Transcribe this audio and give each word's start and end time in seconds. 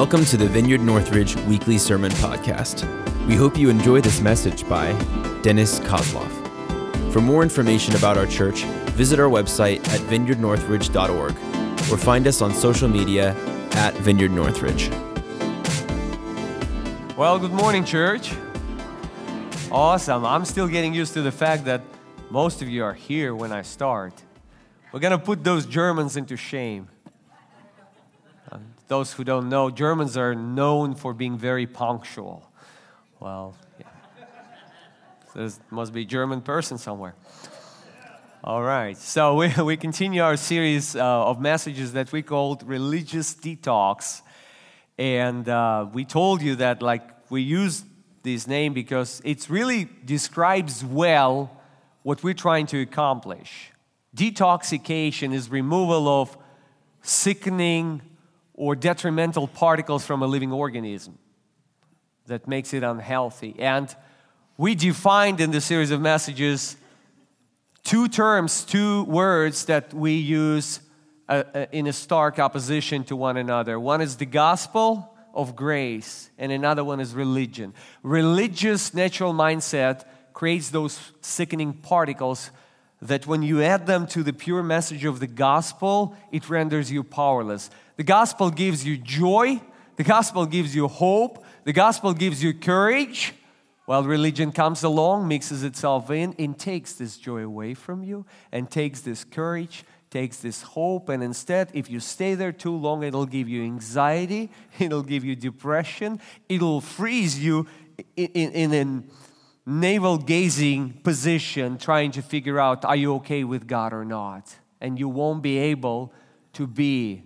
Welcome 0.00 0.24
to 0.24 0.38
the 0.38 0.48
Vineyard 0.48 0.80
Northridge 0.80 1.36
Weekly 1.44 1.76
Sermon 1.76 2.10
Podcast. 2.12 2.86
We 3.26 3.36
hope 3.36 3.58
you 3.58 3.68
enjoy 3.68 4.00
this 4.00 4.22
message 4.22 4.66
by 4.66 4.92
Dennis 5.42 5.78
Kozlov. 5.80 7.12
For 7.12 7.20
more 7.20 7.42
information 7.42 7.94
about 7.94 8.16
our 8.16 8.24
church, 8.26 8.62
visit 8.96 9.20
our 9.20 9.28
website 9.28 9.86
at 9.88 10.00
vineyardnorthridge.org 10.08 11.32
or 11.92 11.98
find 11.98 12.26
us 12.26 12.40
on 12.40 12.54
social 12.54 12.88
media 12.88 13.36
at 13.72 13.92
Vineyard 13.96 14.30
Northridge. 14.30 14.88
Well, 17.14 17.38
good 17.38 17.52
morning, 17.52 17.84
church. 17.84 18.32
Awesome. 19.70 20.24
I'm 20.24 20.46
still 20.46 20.66
getting 20.66 20.94
used 20.94 21.12
to 21.12 21.20
the 21.20 21.30
fact 21.30 21.66
that 21.66 21.82
most 22.30 22.62
of 22.62 22.70
you 22.70 22.84
are 22.84 22.94
here 22.94 23.34
when 23.34 23.52
I 23.52 23.60
start. 23.60 24.14
We're 24.92 25.00
going 25.00 25.10
to 25.10 25.18
put 25.18 25.44
those 25.44 25.66
Germans 25.66 26.16
into 26.16 26.38
shame. 26.38 26.88
Those 28.90 29.12
who 29.12 29.22
don't 29.22 29.48
know, 29.48 29.70
Germans 29.70 30.16
are 30.16 30.34
known 30.34 30.96
for 30.96 31.14
being 31.14 31.38
very 31.38 31.64
punctual. 31.64 32.50
Well, 33.20 33.54
yeah. 33.78 33.86
there 35.32 35.48
must 35.70 35.92
be 35.92 36.02
a 36.02 36.04
German 36.04 36.40
person 36.40 36.76
somewhere. 36.76 37.14
All 38.42 38.60
right, 38.60 38.96
so 38.96 39.36
we, 39.36 39.52
we 39.62 39.76
continue 39.76 40.22
our 40.22 40.36
series 40.36 40.96
uh, 40.96 41.04
of 41.04 41.40
messages 41.40 41.92
that 41.92 42.10
we 42.10 42.22
called 42.22 42.64
Religious 42.64 43.32
Detox. 43.32 44.22
And 44.98 45.48
uh, 45.48 45.86
we 45.92 46.04
told 46.04 46.42
you 46.42 46.56
that, 46.56 46.82
like, 46.82 47.30
we 47.30 47.42
use 47.42 47.84
this 48.24 48.48
name 48.48 48.72
because 48.74 49.22
it 49.24 49.48
really 49.48 49.88
describes 50.04 50.84
well 50.84 51.62
what 52.02 52.24
we're 52.24 52.34
trying 52.34 52.66
to 52.66 52.80
accomplish. 52.80 53.70
Detoxification 54.16 55.32
is 55.32 55.48
removal 55.48 56.08
of 56.08 56.36
sickening 57.02 58.02
or 58.54 58.76
detrimental 58.76 59.48
particles 59.48 60.04
from 60.04 60.22
a 60.22 60.26
living 60.26 60.52
organism 60.52 61.18
that 62.26 62.46
makes 62.46 62.72
it 62.72 62.82
unhealthy. 62.82 63.54
And 63.58 63.94
we 64.56 64.74
defined 64.74 65.40
in 65.40 65.50
the 65.50 65.60
series 65.60 65.90
of 65.90 66.00
messages 66.00 66.76
two 67.82 68.08
terms, 68.08 68.64
two 68.64 69.04
words 69.04 69.64
that 69.66 69.92
we 69.94 70.12
use 70.12 70.80
uh, 71.28 71.44
uh, 71.54 71.66
in 71.72 71.86
a 71.86 71.92
stark 71.92 72.38
opposition 72.38 73.04
to 73.04 73.16
one 73.16 73.36
another. 73.36 73.78
One 73.78 74.00
is 74.00 74.16
the 74.16 74.26
gospel 74.26 75.14
of 75.32 75.54
grace, 75.56 76.30
and 76.38 76.50
another 76.52 76.84
one 76.84 77.00
is 77.00 77.14
religion. 77.14 77.72
Religious 78.02 78.92
natural 78.92 79.32
mindset 79.32 80.04
creates 80.32 80.70
those 80.70 81.12
sickening 81.20 81.72
particles 81.72 82.50
that 83.02 83.26
when 83.26 83.42
you 83.42 83.62
add 83.62 83.86
them 83.86 84.06
to 84.08 84.22
the 84.22 84.32
pure 84.32 84.62
message 84.62 85.04
of 85.04 85.20
the 85.20 85.26
gospel, 85.26 86.14
it 86.32 86.50
renders 86.50 86.92
you 86.92 87.02
powerless. 87.02 87.70
The 88.00 88.04
gospel 88.04 88.50
gives 88.50 88.82
you 88.82 88.96
joy, 88.96 89.60
the 89.96 90.04
gospel 90.04 90.46
gives 90.46 90.74
you 90.74 90.88
hope, 90.88 91.44
the 91.64 91.74
gospel 91.74 92.14
gives 92.14 92.42
you 92.42 92.54
courage. 92.54 93.34
While 93.84 94.04
religion 94.04 94.52
comes 94.52 94.82
along, 94.82 95.28
mixes 95.28 95.62
itself 95.64 96.10
in, 96.10 96.34
and 96.38 96.58
takes 96.58 96.94
this 96.94 97.18
joy 97.18 97.42
away 97.42 97.74
from 97.74 98.02
you, 98.02 98.24
and 98.52 98.70
takes 98.70 99.02
this 99.02 99.22
courage, 99.22 99.84
takes 100.08 100.38
this 100.38 100.62
hope, 100.62 101.10
and 101.10 101.22
instead, 101.22 101.68
if 101.74 101.90
you 101.90 102.00
stay 102.00 102.34
there 102.34 102.52
too 102.52 102.74
long, 102.74 103.02
it'll 103.02 103.26
give 103.26 103.50
you 103.50 103.64
anxiety, 103.64 104.50
it'll 104.78 105.02
give 105.02 105.22
you 105.22 105.36
depression, 105.36 106.20
it'll 106.48 106.80
freeze 106.80 107.38
you 107.38 107.66
in, 108.16 108.28
in, 108.28 108.72
in 108.72 109.10
navel 109.66 110.16
gazing 110.16 111.02
position, 111.04 111.76
trying 111.76 112.12
to 112.12 112.22
figure 112.22 112.58
out, 112.58 112.82
are 112.86 112.96
you 112.96 113.16
okay 113.16 113.44
with 113.44 113.66
God 113.66 113.92
or 113.92 114.06
not? 114.06 114.56
And 114.80 114.98
you 114.98 115.10
won't 115.10 115.42
be 115.42 115.58
able 115.58 116.14
to 116.54 116.66
be 116.66 117.24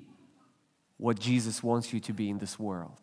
what 1.05 1.19
Jesus 1.19 1.62
wants 1.62 1.92
you 1.92 2.00
to 2.00 2.14
be 2.14 2.30
in 2.30 2.38
this 2.38 2.59
world. 2.59 2.98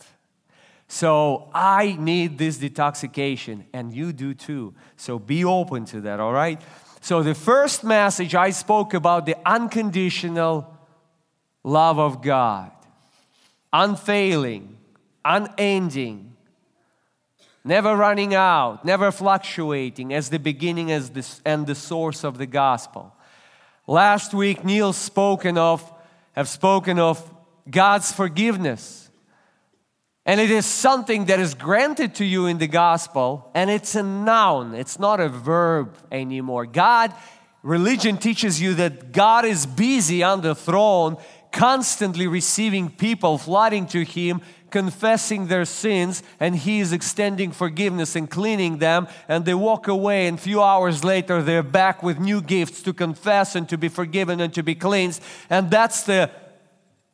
So 0.88 1.52
I 1.54 1.96
need 2.00 2.40
this 2.40 2.58
detoxification, 2.58 3.66
and 3.74 3.94
you 3.94 4.12
do 4.12 4.34
too. 4.34 4.74
So 4.98 5.20
be 5.20 5.46
open 5.46 5.86
to 5.86 6.02
that, 6.02 6.20
all 6.20 6.34
right? 6.34 6.60
So 7.00 7.22
the 7.22 7.36
first 7.36 7.84
message 7.84 8.34
I 8.34 8.50
spoke 8.50 8.96
about 8.96 9.28
the 9.28 9.38
unconditional 9.46 10.76
love 11.64 12.00
of 12.00 12.24
God, 12.24 12.72
unfailing, 13.72 14.78
unending, 15.24 16.36
never 17.64 17.96
running 17.96 18.34
out, 18.34 18.84
never 18.84 19.12
fluctuating 19.12 20.12
as 20.12 20.32
the 20.32 20.40
beginning 20.40 20.92
as 20.92 21.12
this, 21.12 21.40
and 21.46 21.68
the 21.68 21.76
source 21.76 22.24
of 22.24 22.40
the 22.40 22.48
gospel. 22.48 23.16
Last 23.86 24.34
week, 24.34 24.66
Neil 24.66 24.92
spoken 24.92 25.60
of, 25.60 25.88
have 26.32 26.50
spoken 26.50 26.98
of 26.98 27.32
God's 27.70 28.12
forgiveness. 28.12 29.10
And 30.26 30.40
it 30.40 30.52
is 30.52 30.66
something 30.66 31.26
that 31.26 31.40
is 31.40 31.56
granted 31.56 32.16
to 32.16 32.26
you 32.26 32.46
in 32.46 32.60
the 32.60 32.68
gospel, 32.68 33.50
and 33.56 33.70
it's 33.70 33.96
a 33.96 34.04
noun, 34.04 34.76
it's 34.76 35.00
not 35.00 35.20
a 35.20 35.28
verb 35.28 35.98
anymore. 36.12 36.68
God, 36.68 37.14
religion 37.64 38.18
teaches 38.18 38.62
you 38.62 38.76
that 38.76 39.12
God 39.12 39.46
is 39.46 39.66
busy 39.66 40.22
on 40.22 40.42
the 40.42 40.54
throne, 40.54 41.18
constantly 41.52 42.28
receiving 42.28 42.90
people, 42.92 43.40
flooding 43.40 43.88
to 43.88 44.04
Him, 44.04 44.42
confessing 44.72 45.48
their 45.48 45.66
sins 45.66 46.24
and 46.40 46.56
he 46.56 46.80
is 46.80 46.94
extending 46.94 47.52
forgiveness 47.52 48.16
and 48.16 48.30
cleaning 48.30 48.78
them 48.78 49.06
and 49.28 49.46
they 49.46 49.54
walk 49.54 49.88
away 49.88 50.28
and 50.28 50.40
a 50.40 50.42
few 50.42 50.64
hours 50.64 51.04
later 51.04 51.42
they're 51.42 51.62
back 51.62 52.02
with 52.02 52.20
new 52.20 52.42
gifts 52.42 52.82
to 52.82 52.94
confess 52.94 53.54
and 53.54 53.68
to 53.68 53.78
be 53.78 53.90
forgiven 53.90 54.40
and 54.40 54.54
to 54.54 54.64
be 54.64 54.74
cleansed 54.74 55.22
and 55.50 55.70
that's 55.70 56.04
the 56.04 56.32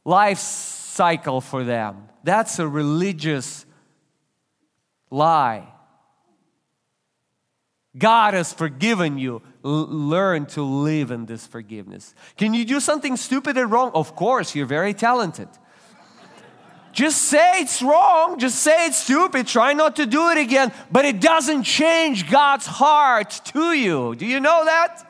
life 0.07 0.39
cycle 0.39 1.41
for 1.41 1.63
them 1.63 2.09
that's 2.23 2.57
a 2.59 2.67
religious 2.67 3.65
lie 5.11 5.67
God 7.97 8.33
has 8.33 8.53
forgiven 8.53 9.17
you. 9.17 9.41
L- 9.65 9.87
learn 9.87 10.45
to 10.47 10.61
live 10.61 11.11
in 11.11 11.25
this 11.25 11.47
forgiveness. 11.47 12.13
Can 12.37 12.53
you 12.53 12.63
do 12.65 12.79
something 12.79 13.17
stupid 13.17 13.57
and 13.57 13.71
wrong? 13.71 13.91
Of 13.93 14.15
course, 14.15 14.55
you're 14.55 14.67
very 14.67 14.93
talented. 14.93 15.47
Just 16.91 17.23
say 17.23 17.61
it's 17.61 17.81
wrong, 17.83 18.39
just 18.39 18.59
say 18.59 18.87
it's 18.87 18.97
stupid, 18.97 19.45
try 19.45 19.73
not 19.73 19.97
to 19.97 20.07
do 20.07 20.29
it 20.29 20.39
again, 20.39 20.73
but 20.91 21.05
it 21.05 21.21
doesn't 21.21 21.61
change 21.63 22.29
God's 22.29 22.65
heart 22.65 23.39
to 23.45 23.73
you. 23.73 24.15
Do 24.15 24.25
you 24.25 24.39
know 24.39 24.65
that? 24.65 25.06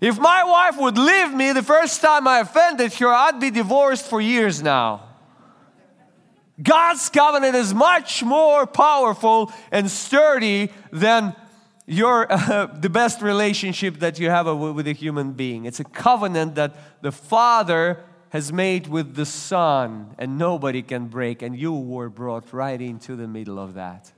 If 0.00 0.18
my 0.18 0.44
wife 0.44 0.76
would 0.78 0.98
leave 0.98 1.32
me 1.32 1.52
the 1.52 1.62
first 1.62 2.00
time 2.00 2.28
I 2.28 2.40
offended 2.40 2.92
her, 2.94 3.08
I'd 3.08 3.40
be 3.40 3.50
divorced 3.50 4.06
for 4.06 4.20
years 4.20 4.62
now. 4.62 5.02
God's 6.62 7.08
covenant 7.10 7.54
is 7.54 7.74
much 7.74 8.22
more 8.22 8.66
powerful 8.66 9.52
and 9.70 9.90
sturdy 9.90 10.70
than 10.90 11.34
your 11.86 12.30
uh, 12.30 12.66
the 12.80 12.90
best 12.90 13.22
relationship 13.22 13.98
that 14.00 14.18
you 14.18 14.30
have 14.30 14.46
with 14.58 14.86
a 14.86 14.92
human 14.92 15.32
being. 15.32 15.66
It's 15.66 15.80
a 15.80 15.84
covenant 15.84 16.54
that 16.56 16.74
the 17.02 17.12
Father 17.12 18.04
has 18.30 18.52
made 18.52 18.86
with 18.86 19.14
the 19.14 19.24
Son, 19.24 20.14
and 20.18 20.36
nobody 20.36 20.82
can 20.82 21.06
break, 21.06 21.42
and 21.42 21.56
you 21.56 21.72
were 21.72 22.08
brought 22.08 22.52
right 22.52 22.80
into 22.80 23.16
the 23.16 23.28
middle 23.28 23.58
of 23.58 23.74
that. 23.74 24.10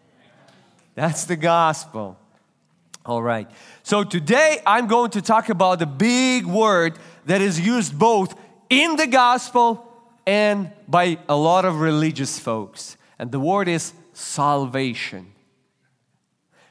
That's 0.95 1.25
the 1.25 1.37
gospel. 1.37 2.19
All 3.09 3.23
right. 3.23 3.51
So 3.85 4.05
today 4.05 4.61
I'm 4.67 4.87
going 4.87 5.13
to 5.13 5.23
talk 5.23 5.49
about 5.49 5.79
the 5.79 5.87
big 5.87 6.45
word 6.45 6.99
that 7.25 7.41
is 7.41 7.59
used 7.59 7.99
both 7.99 8.39
in 8.69 8.97
the 8.97 9.07
gospel 9.07 9.91
and 10.27 10.71
by 10.87 11.19
a 11.27 11.35
lot 11.35 11.65
of 11.65 11.81
religious 11.81 12.39
folks. 12.39 12.99
And 13.19 13.33
the 13.33 13.41
word 13.41 13.67
is 13.67 13.95
salvation. 14.13 15.33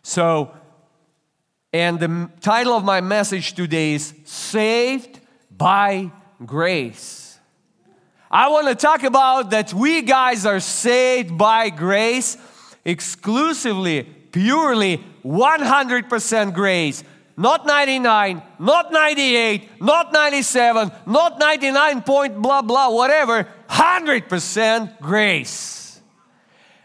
So, 0.04 0.52
and 1.74 2.00
the 2.00 2.30
title 2.40 2.74
of 2.74 2.84
my 2.84 3.02
message 3.02 3.54
today 3.54 3.94
is 3.94 4.14
Saved 4.26 5.20
by 5.50 6.12
Grace. 6.46 7.40
I 8.30 8.50
want 8.50 8.68
to 8.68 8.76
talk 8.76 9.02
about 9.02 9.50
that 9.50 9.74
we 9.74 10.04
guys 10.04 10.46
are 10.46 10.60
saved 10.60 11.36
by 11.36 11.72
grace 11.72 12.38
exclusively, 12.86 14.04
purely, 14.04 15.04
100% 15.28 16.54
grace. 16.54 17.04
Not 17.40 17.68
99, 17.68 18.42
not 18.58 18.92
98, 18.92 19.82
not 19.82 20.12
97, 20.12 20.92
not 21.06 21.38
99 21.38 22.02
point 22.02 22.42
blah 22.42 22.64
blah, 22.64 22.90
whatever. 22.90 23.48
100% 23.70 25.00
grace. 25.00 26.02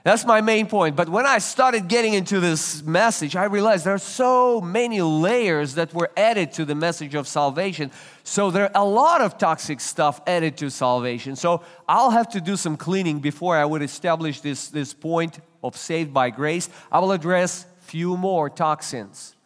That's 0.05 0.27
my 0.27 0.41
main 0.41 0.67
point. 0.67 0.97
But 0.97 1.09
when 1.09 1.27
I 1.27 1.39
started 1.39 1.87
getting 1.87 2.15
into 2.15 2.41
this 2.41 2.83
message, 2.83 3.37
I 3.37 3.45
realized 3.45 3.87
there 3.87 3.95
are 3.95 3.99
so 3.99 4.61
many 4.61 5.01
layers 5.01 5.77
that 5.77 5.95
were 5.95 6.11
added 6.17 6.53
to 6.55 6.65
the 6.65 6.75
message 6.75 7.15
of 7.15 7.29
salvation. 7.29 7.93
So 8.25 8.51
there 8.51 8.65
are 8.65 8.83
a 8.83 8.85
lot 8.85 9.21
of 9.21 9.39
toxic 9.39 9.79
stuff 9.79 10.21
added 10.27 10.57
to 10.57 10.71
salvation. 10.71 11.37
So 11.37 11.63
I'll 11.89 12.11
have 12.11 12.29
to 12.31 12.41
do 12.41 12.57
some 12.57 12.77
cleaning 12.77 13.21
before 13.21 13.57
I 13.57 13.65
would 13.65 13.81
establish 13.81 14.41
this, 14.41 14.69
this 14.69 14.93
point 14.93 15.39
of 15.63 15.77
saved 15.77 16.13
by 16.13 16.31
grace. 16.31 16.69
I 16.91 16.99
will 16.99 17.13
address 17.13 17.65
few 17.93 18.17
more 18.17 18.49
toxins. 18.49 19.37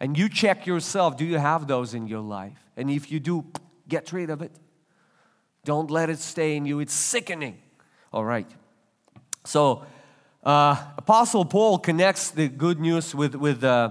And 0.00 0.16
you 0.16 0.30
check 0.30 0.66
yourself, 0.66 1.18
do 1.18 1.24
you 1.26 1.36
have 1.36 1.66
those 1.66 1.92
in 1.92 2.06
your 2.06 2.22
life? 2.22 2.58
And 2.78 2.90
if 2.90 3.12
you 3.12 3.20
do, 3.20 3.44
get 3.86 4.10
rid 4.10 4.30
of 4.30 4.40
it. 4.40 4.52
Don't 5.66 5.90
let 5.90 6.08
it 6.08 6.18
stay 6.18 6.56
in 6.56 6.64
you. 6.64 6.80
It's 6.80 6.94
sickening. 6.94 7.58
All 8.10 8.24
right. 8.24 8.50
So, 9.44 9.84
uh, 10.42 10.82
Apostle 10.96 11.44
Paul 11.44 11.78
connects 11.78 12.30
the 12.30 12.48
good 12.48 12.80
news 12.80 13.14
with, 13.14 13.34
with, 13.34 13.62
uh, 13.62 13.90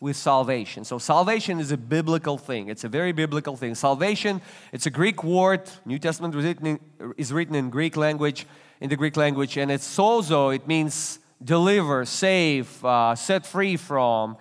with 0.00 0.16
salvation. 0.16 0.84
So, 0.84 0.98
salvation 0.98 1.60
is 1.60 1.70
a 1.70 1.76
biblical 1.76 2.38
thing. 2.38 2.68
It's 2.68 2.82
a 2.82 2.88
very 2.88 3.12
biblical 3.12 3.56
thing. 3.56 3.76
Salvation, 3.76 4.42
it's 4.72 4.86
a 4.86 4.90
Greek 4.90 5.22
word. 5.22 5.62
New 5.84 6.00
Testament 6.00 6.34
is 6.34 6.44
written 6.44 6.66
in, 6.66 6.80
is 7.16 7.32
written 7.32 7.54
in 7.54 7.70
Greek 7.70 7.96
language, 7.96 8.46
in 8.80 8.90
the 8.90 8.96
Greek 8.96 9.16
language, 9.16 9.56
and 9.56 9.70
it's 9.70 9.86
sozo. 9.86 10.52
It 10.52 10.66
means 10.66 11.20
deliver, 11.42 12.04
save, 12.04 12.84
uh, 12.84 13.14
set 13.14 13.46
free 13.46 13.76
from. 13.76 14.36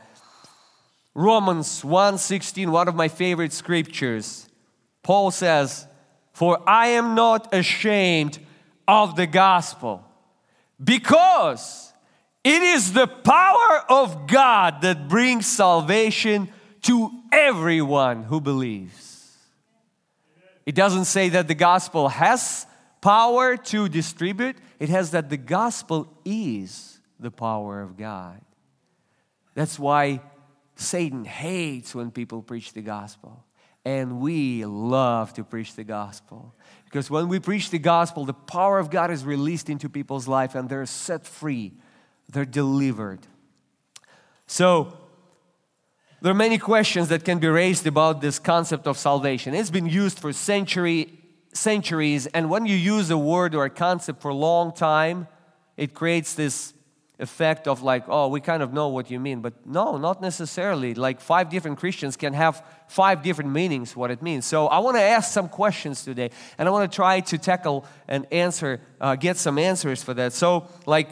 Romans 1.13 1.83
1:16, 1.83 2.71
one 2.71 2.87
of 2.87 2.95
my 2.95 3.07
favorite 3.07 3.53
scriptures. 3.53 4.47
Paul 5.03 5.31
says, 5.31 5.87
"For 6.33 6.61
I 6.69 6.87
am 6.87 7.15
not 7.15 7.53
ashamed 7.53 8.39
of 8.87 9.15
the 9.15 9.27
gospel, 9.27 10.03
because 10.83 11.93
it 12.43 12.61
is 12.61 12.93
the 12.93 13.07
power 13.07 13.83
of 13.89 14.27
God 14.27 14.81
that 14.81 15.07
brings 15.07 15.47
salvation 15.47 16.51
to 16.83 17.11
everyone 17.31 18.23
who 18.23 18.39
believes." 18.39 19.37
It 20.65 20.75
doesn't 20.75 21.05
say 21.05 21.29
that 21.29 21.47
the 21.47 21.55
gospel 21.55 22.09
has 22.09 22.67
power 23.01 23.57
to 23.57 23.89
distribute, 23.89 24.57
it 24.79 24.89
has 24.89 25.11
that 25.11 25.29
the 25.29 25.37
gospel 25.37 26.11
is 26.25 26.99
the 27.19 27.31
power 27.31 27.81
of 27.81 27.97
God. 27.97 28.41
That's 29.53 29.79
why 29.79 30.21
Satan 30.75 31.25
hates 31.25 31.95
when 31.95 32.11
people 32.11 32.41
preach 32.41 32.73
the 32.73 32.81
gospel. 32.81 33.43
And 33.83 34.19
we 34.19 34.65
love 34.65 35.33
to 35.33 35.43
preach 35.43 35.75
the 35.75 35.83
gospel. 35.83 36.53
Because 36.85 37.09
when 37.09 37.27
we 37.27 37.39
preach 37.39 37.69
the 37.69 37.79
gospel, 37.79 38.25
the 38.25 38.33
power 38.33 38.79
of 38.79 38.89
God 38.89 39.11
is 39.11 39.25
released 39.25 39.69
into 39.69 39.89
people's 39.89 40.27
life 40.27 40.55
and 40.55 40.69
they're 40.69 40.85
set 40.85 41.25
free, 41.25 41.73
they're 42.29 42.45
delivered. 42.45 43.25
So, 44.45 44.93
there 46.21 46.31
are 46.31 46.35
many 46.35 46.57
questions 46.57 47.09
that 47.09 47.23
can 47.23 47.37
be 47.39 47.47
raised 47.47 47.85
about 47.85 48.21
this 48.21 48.39
concept 48.39 48.87
of 48.87 48.97
salvation. 48.97 49.53
It's 49.53 49.69
been 49.69 49.85
used 49.85 50.19
for 50.19 50.33
century, 50.33 51.16
centuries, 51.57 52.27
and 52.27 52.49
when 52.49 52.65
you 52.65 52.75
use 52.75 53.09
a 53.09 53.17
word 53.17 53.55
or 53.55 53.65
a 53.65 53.69
concept 53.69 54.21
for 54.21 54.29
a 54.29 54.35
long 54.35 54.71
time, 54.73 55.27
it 55.75 55.93
creates 55.93 56.33
this 56.33 56.73
effect 57.19 57.67
of 57.67 57.81
like, 57.81 58.03
oh, 58.07 58.27
we 58.27 58.39
kind 58.39 58.61
of 58.61 58.73
know 58.73 58.89
what 58.89 59.09
you 59.09 59.19
mean. 59.19 59.41
But 59.41 59.65
no, 59.65 59.97
not 59.97 60.21
necessarily. 60.21 60.93
Like 60.93 61.19
five 61.19 61.49
different 61.49 61.79
Christians 61.79 62.15
can 62.15 62.33
have 62.33 62.63
five 62.87 63.23
different 63.23 63.51
meanings 63.51 63.95
what 63.95 64.11
it 64.11 64.21
means. 64.21 64.45
So 64.45 64.67
I 64.67 64.79
want 64.79 64.97
to 64.97 65.01
ask 65.01 65.31
some 65.31 65.49
questions 65.49 66.03
today, 66.03 66.29
and 66.57 66.67
I 66.67 66.71
want 66.71 66.91
to 66.91 66.95
try 66.95 67.21
to 67.21 67.37
tackle 67.37 67.85
and 68.07 68.27
answer, 68.31 68.81
uh, 69.01 69.15
get 69.15 69.37
some 69.37 69.57
answers 69.57 70.03
for 70.03 70.13
that. 70.13 70.33
So, 70.33 70.67
like, 70.85 71.09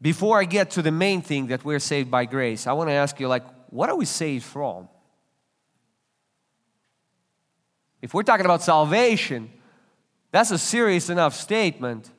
before 0.00 0.40
I 0.40 0.44
get 0.44 0.70
to 0.72 0.82
the 0.82 0.92
main 0.92 1.20
thing 1.20 1.48
that 1.48 1.64
we're 1.64 1.80
saved 1.80 2.10
by 2.10 2.24
grace, 2.24 2.66
I 2.66 2.72
want 2.72 2.88
to 2.88 2.94
ask 2.94 3.20
you, 3.20 3.28
like, 3.28 3.44
what 3.70 3.88
are 3.88 3.96
we 3.96 4.04
saved 4.04 4.44
from? 4.44 4.88
If 8.02 8.14
we're 8.14 8.22
talking 8.22 8.46
about 8.46 8.62
salvation, 8.62 9.50
that's 10.32 10.50
a 10.50 10.58
serious 10.58 11.10
enough 11.10 11.34
statement. 11.34 12.10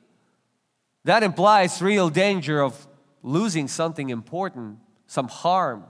That 1.05 1.23
implies 1.23 1.81
real 1.81 2.09
danger 2.09 2.61
of 2.61 2.87
losing 3.23 3.67
something 3.67 4.09
important, 4.09 4.79
some 5.07 5.27
harm, 5.27 5.83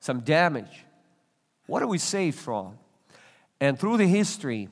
some 0.00 0.20
damage. 0.20 0.84
What 1.66 1.82
are 1.82 1.86
we 1.86 1.98
saved 1.98 2.38
from? 2.38 2.78
And 3.60 3.78
through 3.78 3.96
the 3.96 4.06
history, 4.06 4.68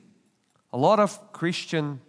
a 0.71 0.77
lot 0.77 0.99
of 0.99 1.31
Christian 1.31 2.01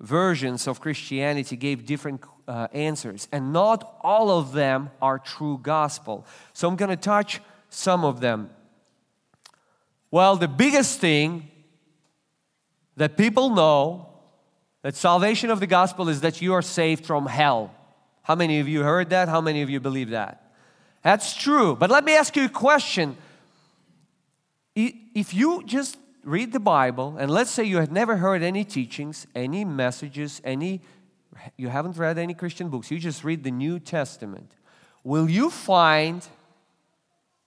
versions 0.00 0.66
of 0.66 0.80
Christianity 0.80 1.56
gave 1.56 1.86
different 1.86 2.22
uh, 2.46 2.68
answers, 2.72 3.28
and 3.32 3.52
not 3.52 3.98
all 4.02 4.30
of 4.30 4.52
them 4.52 4.90
are 5.00 5.18
true 5.18 5.58
gospel. 5.62 6.26
So 6.52 6.68
I'm 6.68 6.76
going 6.76 6.90
to 6.90 6.96
touch 6.96 7.40
some 7.70 8.04
of 8.04 8.20
them. 8.20 8.50
Well, 10.10 10.36
the 10.36 10.48
biggest 10.48 11.00
thing 11.00 11.50
that 12.96 13.16
people 13.16 13.50
know 13.50 14.08
that 14.82 14.94
salvation 14.94 15.50
of 15.50 15.60
the 15.60 15.66
gospel 15.66 16.08
is 16.08 16.20
that 16.20 16.40
you 16.40 16.54
are 16.54 16.62
saved 16.62 17.04
from 17.04 17.26
hell. 17.26 17.74
How 18.22 18.34
many 18.34 18.60
of 18.60 18.68
you 18.68 18.82
heard 18.82 19.10
that? 19.10 19.28
How 19.28 19.40
many 19.40 19.62
of 19.62 19.70
you 19.70 19.80
believe 19.80 20.10
that? 20.10 20.52
That's 21.02 21.34
true. 21.34 21.76
But 21.76 21.90
let 21.90 22.04
me 22.04 22.16
ask 22.16 22.36
you 22.36 22.44
a 22.44 22.48
question. 22.48 23.16
If 24.74 25.34
you 25.34 25.62
just 25.64 25.98
read 26.26 26.52
the 26.52 26.60
Bible, 26.60 27.16
and 27.18 27.30
let's 27.30 27.50
say 27.50 27.64
you 27.64 27.78
had 27.78 27.90
never 27.90 28.16
heard 28.16 28.42
any 28.42 28.64
teachings, 28.64 29.26
any 29.34 29.64
messages, 29.64 30.42
any 30.44 30.82
you 31.56 31.68
haven't 31.68 31.96
read 31.96 32.18
any 32.18 32.34
Christian 32.34 32.68
books, 32.68 32.90
you 32.90 32.98
just 32.98 33.22
read 33.22 33.44
the 33.44 33.50
New 33.50 33.78
Testament, 33.78 34.52
will 35.04 35.28
you 35.28 35.50
find 35.50 36.26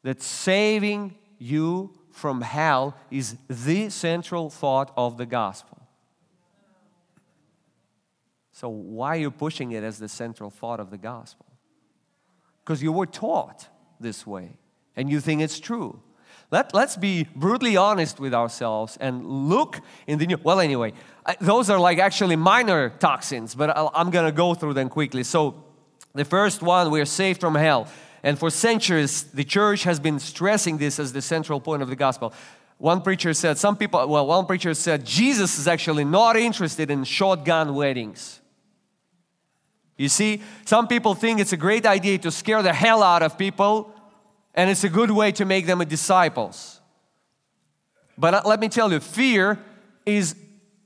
that 0.04 0.22
saving 0.22 1.16
you 1.40 1.92
from 2.12 2.42
hell 2.42 2.96
is 3.10 3.38
the 3.50 3.90
central 3.90 4.50
thought 4.50 4.92
of 4.98 5.18
the 5.18 5.26
gospel. 5.26 5.78
So, 8.52 8.68
why 8.68 9.16
are 9.16 9.20
you 9.20 9.31
pushing 9.31 9.72
it 9.72 9.84
as 9.84 10.00
the 10.00 10.10
central 10.10 10.50
thought 10.50 10.81
of 10.81 10.92
the 10.92 10.98
gospel? 10.98 11.46
Because 12.64 12.84
you 12.84 12.92
were 12.92 13.06
taught 13.06 13.68
this 14.00 14.28
way 14.28 14.58
and 14.96 15.10
you 15.10 15.22
think 15.22 15.42
it's 15.42 15.60
true. 15.60 16.02
Let, 16.51 16.74
let's 16.74 16.98
be 16.98 17.28
brutally 17.36 17.78
honest 17.78 18.19
with 18.19 18.34
ourselves 18.34 18.98
and 19.00 19.24
look 19.25 19.81
in 20.07 20.18
the 20.18 20.25
new. 20.25 20.38
Well, 20.42 20.60
anyway, 20.60 20.94
those 21.40 21.69
are 21.69 21.80
like 21.80 22.00
actually 22.00 22.36
minor 22.36 22.90
toxins, 22.90 23.54
but 23.54 23.72
I'm 23.75 24.10
going 24.10 24.25
to 24.25 24.31
go 24.31 24.56
through 24.56 24.74
them 24.74 24.90
quickly. 24.90 25.24
So, 25.24 25.63
the 26.16 26.25
first 26.25 26.63
one, 26.63 26.90
we're 26.90 27.06
saved 27.06 27.40
from 27.40 27.54
hell. 27.54 27.88
And 28.24 28.38
for 28.38 28.50
centuries, 28.50 29.24
the 29.24 29.44
church 29.44 29.84
has 29.84 30.00
been 30.00 30.18
stressing 30.19 30.80
this 30.80 31.00
as 31.00 31.13
the 31.13 31.22
central 31.22 31.62
point 31.62 31.84
of 31.84 31.90
the 31.90 31.96
gospel. 31.96 32.34
One 32.80 33.02
preacher 33.02 33.34
said, 33.34 33.57
some 33.57 33.78
people, 33.78 34.07
well, 34.07 34.25
one 34.25 34.45
preacher 34.45 34.74
said, 34.74 35.06
Jesus 35.06 35.60
is 35.60 35.68
actually 35.68 36.06
not 36.06 36.36
interested 36.36 36.90
in 36.90 37.04
shotgun 37.04 37.75
weddings. 37.75 38.42
You 39.98 40.10
see, 40.10 40.42
some 40.66 40.88
people 40.88 41.13
think 41.13 41.40
it's 41.42 41.54
a 41.54 41.57
great 41.57 41.86
idea 41.86 42.18
to 42.19 42.31
scare 42.31 42.64
the 42.64 42.74
hell 42.74 43.04
out 43.04 43.21
of 43.21 43.38
people, 43.38 43.94
and 44.54 44.70
it's 44.70 44.84
a 44.84 44.90
good 44.90 45.12
way 45.12 45.32
to 45.34 45.46
make 45.46 45.66
them 45.66 45.80
disciples. 45.80 46.82
But 48.18 48.34
uh, 48.34 48.42
let 48.46 48.60
me 48.60 48.70
tell 48.70 48.92
you, 48.92 49.00
fear 49.00 49.60
is 50.06 50.36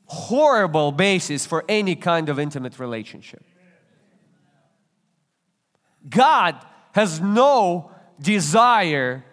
horrible 0.06 0.92
basis 0.92 1.46
for 1.46 1.64
any 1.68 1.96
kind 1.96 2.30
of 2.30 2.40
intimate 2.40 2.78
relationship. 2.80 3.44
God 6.08 6.56
has 6.92 7.20
no 7.20 7.92
desire 8.20 9.24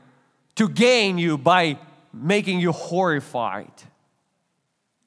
to 0.55 0.69
gain 0.69 1.19
you 1.19 1.37
by 1.37 1.79
making 2.13 2.61
you 2.61 2.73
horrified. 2.73 3.73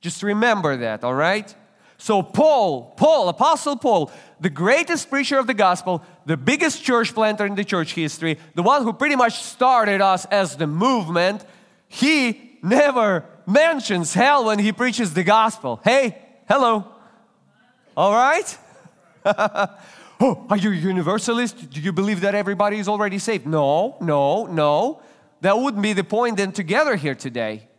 Just 0.01 0.21
remember 0.21 0.77
that, 0.77 1.03
all 1.03 1.13
right? 1.13 1.55
So, 2.03 2.21
Paul, 2.21 2.93
Paul, 2.97 3.29
Apostle 3.29 3.77
Paul, 3.77 4.11
the 4.41 4.49
greatest 4.49 5.09
preacher 5.09 5.39
of 5.39 5.47
the 5.47 5.53
gospel, 5.53 6.03
the 6.25 6.35
biggest 6.35 6.83
church 6.83 7.13
planter 7.13 7.45
in 7.45 7.55
the 7.55 7.63
church 7.63 7.93
history, 7.93 8.39
the 8.55 8.61
one 8.61 8.83
who 8.83 8.91
pretty 8.91 9.15
much 9.15 9.41
started 9.41 10.01
us 10.01 10.25
as 10.25 10.57
the 10.57 10.67
movement, 10.67 11.45
he 11.87 12.57
never 12.61 13.23
mentions 13.47 14.13
hell 14.13 14.43
when 14.43 14.59
he 14.59 14.73
preaches 14.73 15.13
the 15.13 15.23
gospel. 15.23 15.79
Hey, 15.81 16.17
hello. 16.45 16.85
All 17.95 18.11
right? 18.11 18.57
oh, 19.25 20.45
are 20.49 20.57
you 20.57 20.71
a 20.71 20.75
universalist? 20.75 21.69
Do 21.69 21.79
you 21.79 21.93
believe 21.93 22.19
that 22.19 22.35
everybody 22.35 22.79
is 22.79 22.89
already 22.89 23.17
saved? 23.17 23.47
No, 23.47 23.95
no, 24.01 24.45
no. 24.47 25.01
That 25.39 25.57
wouldn't 25.57 25.81
be 25.81 25.93
the 25.93 26.03
point 26.03 26.35
then 26.35 26.51
together 26.51 26.97
here 26.97 27.15
today. 27.15 27.69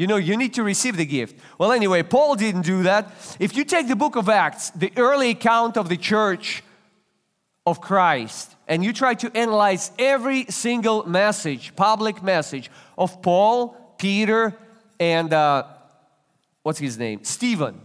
You 0.00 0.06
know, 0.06 0.16
you 0.16 0.38
need 0.38 0.54
to 0.54 0.62
receive 0.62 0.96
the 0.96 1.04
gift. 1.04 1.38
Well, 1.58 1.72
anyway, 1.72 2.02
Paul 2.02 2.34
didn't 2.34 2.62
do 2.62 2.84
that. 2.84 3.12
If 3.38 3.54
you 3.54 3.64
take 3.64 3.86
the 3.86 3.94
book 3.94 4.16
of 4.16 4.30
Acts, 4.30 4.70
the 4.70 4.90
early 4.96 5.28
account 5.28 5.76
of 5.76 5.90
the 5.90 5.98
church 5.98 6.62
of 7.66 7.82
Christ, 7.82 8.56
and 8.66 8.82
you 8.82 8.94
try 8.94 9.12
to 9.12 9.30
analyze 9.36 9.90
every 9.98 10.46
single 10.46 11.06
message, 11.06 11.76
public 11.76 12.22
message 12.22 12.70
of 12.96 13.20
Paul, 13.20 13.76
Peter, 13.98 14.56
and 14.98 15.34
uh, 15.34 15.64
what's 16.62 16.78
his 16.78 16.96
name? 16.96 17.22
Stephen. 17.22 17.78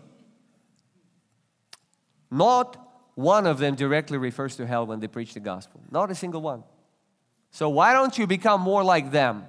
Not 2.32 2.78
one 3.16 3.46
of 3.46 3.58
them 3.58 3.76
directly 3.76 4.18
refers 4.18 4.56
to 4.56 4.66
hell 4.66 4.86
when 4.86 5.02
they 5.02 5.08
preach 5.08 5.34
the 5.34 5.42
gospel. 5.42 5.82
Not 5.92 6.10
a 6.12 6.16
single 6.16 6.42
one. 6.42 6.64
So 7.52 7.68
why 7.68 7.92
don't 7.92 8.18
you 8.18 8.26
become 8.26 8.62
more 8.62 8.86
like 8.86 9.12
them 9.12 9.48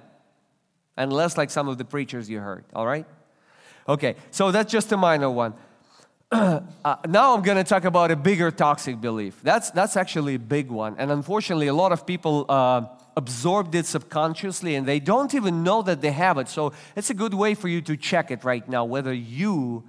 and 0.97 1.13
less 1.13 1.37
like 1.37 1.49
some 1.49 1.67
of 1.67 1.77
the 1.77 1.85
preachers 1.85 2.29
you 2.29 2.39
heard, 2.39 2.65
all 2.73 2.85
right? 2.85 3.05
Okay, 3.87 4.15
so 4.31 4.51
that's 4.51 4.71
just 4.71 4.91
a 4.91 4.97
minor 4.97 5.29
one. 5.29 5.53
uh, 6.31 6.59
now 7.07 7.33
I'm 7.33 7.41
going 7.41 7.57
to 7.57 7.63
talk 7.63 7.85
about 7.85 8.11
a 8.11 8.15
bigger 8.17 8.51
toxic 8.51 8.99
belief. 8.99 9.39
That's, 9.43 9.71
that's 9.71 9.95
actually 9.95 10.35
a 10.35 10.39
big 10.39 10.69
one. 10.69 10.95
And 10.97 11.09
unfortunately, 11.09 11.67
a 11.67 11.73
lot 11.73 11.93
of 11.93 12.05
people 12.05 12.45
uh, 12.49 12.81
absorbed 13.15 13.73
it 13.75 13.85
subconsciously 13.85 14.75
and 14.75 14.85
they 14.85 14.99
don't 14.99 15.33
even 15.33 15.63
know 15.63 15.81
that 15.83 16.01
they 16.01 16.11
have 16.11 16.37
it. 16.37 16.49
So 16.49 16.73
it's 16.97 17.09
a 17.09 17.13
good 17.13 17.33
way 17.33 17.55
for 17.55 17.69
you 17.69 17.81
to 17.81 17.95
check 17.95 18.29
it 18.29 18.43
right 18.43 18.67
now 18.67 18.83
whether 18.83 19.13
you 19.13 19.85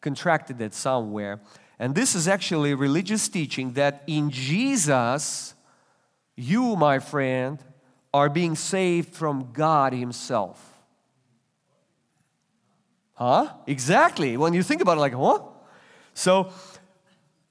contracted 0.00 0.60
it 0.60 0.72
somewhere. 0.72 1.40
And 1.78 1.94
this 1.94 2.14
is 2.14 2.26
actually 2.26 2.74
religious 2.74 3.28
teaching 3.28 3.74
that 3.74 4.02
in 4.06 4.30
Jesus, 4.30 5.54
you, 6.34 6.76
my 6.76 6.98
friend, 6.98 7.62
are 8.12 8.28
being 8.28 8.54
saved 8.54 9.14
from 9.14 9.50
God 9.52 9.92
Himself. 9.92 10.64
Huh? 13.14 13.52
Exactly. 13.66 14.36
When 14.36 14.54
you 14.54 14.62
think 14.62 14.80
about 14.80 14.96
it, 14.96 15.00
like, 15.00 15.16
what? 15.16 15.44
So, 16.14 16.52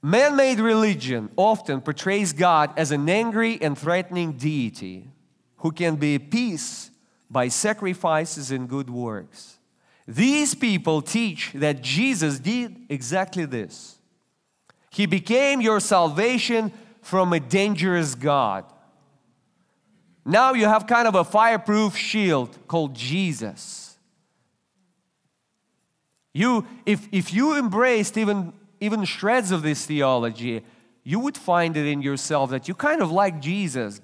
man 0.01 0.35
made 0.35 0.59
religion 0.59 1.29
often 1.35 1.81
portrays 1.81 2.33
God 2.33 2.71
as 2.77 2.91
an 2.91 3.09
angry 3.09 3.59
and 3.61 3.77
threatening 3.77 4.33
deity 4.33 5.09
who 5.57 5.71
can 5.71 5.95
be 5.95 6.15
appeased 6.15 6.91
by 7.29 7.49
sacrifices 7.49 8.51
and 8.51 8.69
good 8.69 8.89
works. 8.89 9.57
These 10.07 10.55
people 10.55 11.01
teach 11.01 11.51
that 11.53 11.81
Jesus 11.81 12.39
did 12.39 12.85
exactly 12.87 13.45
this. 13.45 13.97
He 14.89 15.05
became 15.05 15.59
your 15.59 15.81
salvation 15.81 16.71
from 17.01 17.33
a 17.33 17.39
dangerous 17.39 18.15
God. 18.15 18.63
Now 20.27 20.53
you 20.53 20.65
have 20.65 20.85
kind 20.85 21.07
of 21.07 21.15
a 21.15 21.23
fireproof 21.23 21.95
shield 21.95 22.57
called 22.67 22.93
Jesus. 22.93 23.97
You, 26.33 26.67
if, 26.85 27.07
if 27.13 27.33
you 27.33 27.57
embraced 27.57 28.17
even, 28.17 28.51
even 28.81 29.05
shreds 29.05 29.51
of 29.51 29.61
this 29.63 29.85
theology, 29.85 30.63
you 31.03 31.19
would 31.19 31.37
find 31.37 31.77
it 31.77 31.85
in 31.87 32.01
yourself 32.01 32.49
that 32.49 32.67
you 32.67 32.75
kind 32.75 33.01
of 33.01 33.09
like 33.09 33.39
Jesus, 33.39 34.01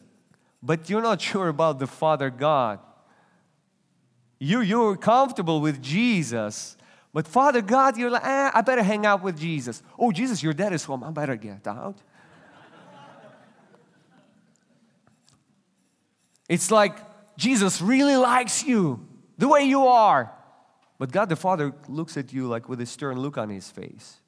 but 0.63 0.89
you're 0.89 1.01
not 1.01 1.22
sure 1.30 1.50
about 1.50 1.80
the 1.80 1.88
Father 1.88 2.30
God. 2.30 2.80
You, 4.39 4.62
you're 4.62 4.96
comfortable 4.96 5.60
with 5.60 5.82
Jesus, 5.82 6.77
but 7.12 7.27
Father 7.27 7.62
God, 7.62 7.98
you're 7.98 8.10
like, 8.10 8.25
eh, 8.25 8.51
I 8.53 8.62
better 8.62 8.82
hang 8.82 9.06
out 9.06 9.22
with 9.22 9.38
Jesus. 9.38 9.84
Oh, 10.00 10.13
Jesus, 10.13 10.42
your 10.42 10.53
dad 10.53 10.72
is 10.72 10.86
home. 10.86 11.03
I 11.03 11.12
better 11.12 11.36
get 11.36 11.68
out. 11.68 11.98
It's 16.50 16.71
like 16.71 16.97
Jesus 17.38 17.81
really 17.81 18.15
likes 18.15 18.63
you 18.63 19.07
the 19.38 19.47
way 19.47 19.63
you 19.63 19.88
are. 19.88 20.31
But 21.00 21.12
God 21.12 21.29
the 21.29 21.35
Father 21.35 21.73
looks 21.88 22.17
at 22.17 22.31
you 22.31 22.47
like 22.47 22.69
with 22.69 22.79
a 22.81 22.85
stern 22.85 23.19
look 23.19 23.38
on 23.38 23.50
his 23.50 23.69
face. 23.69 24.21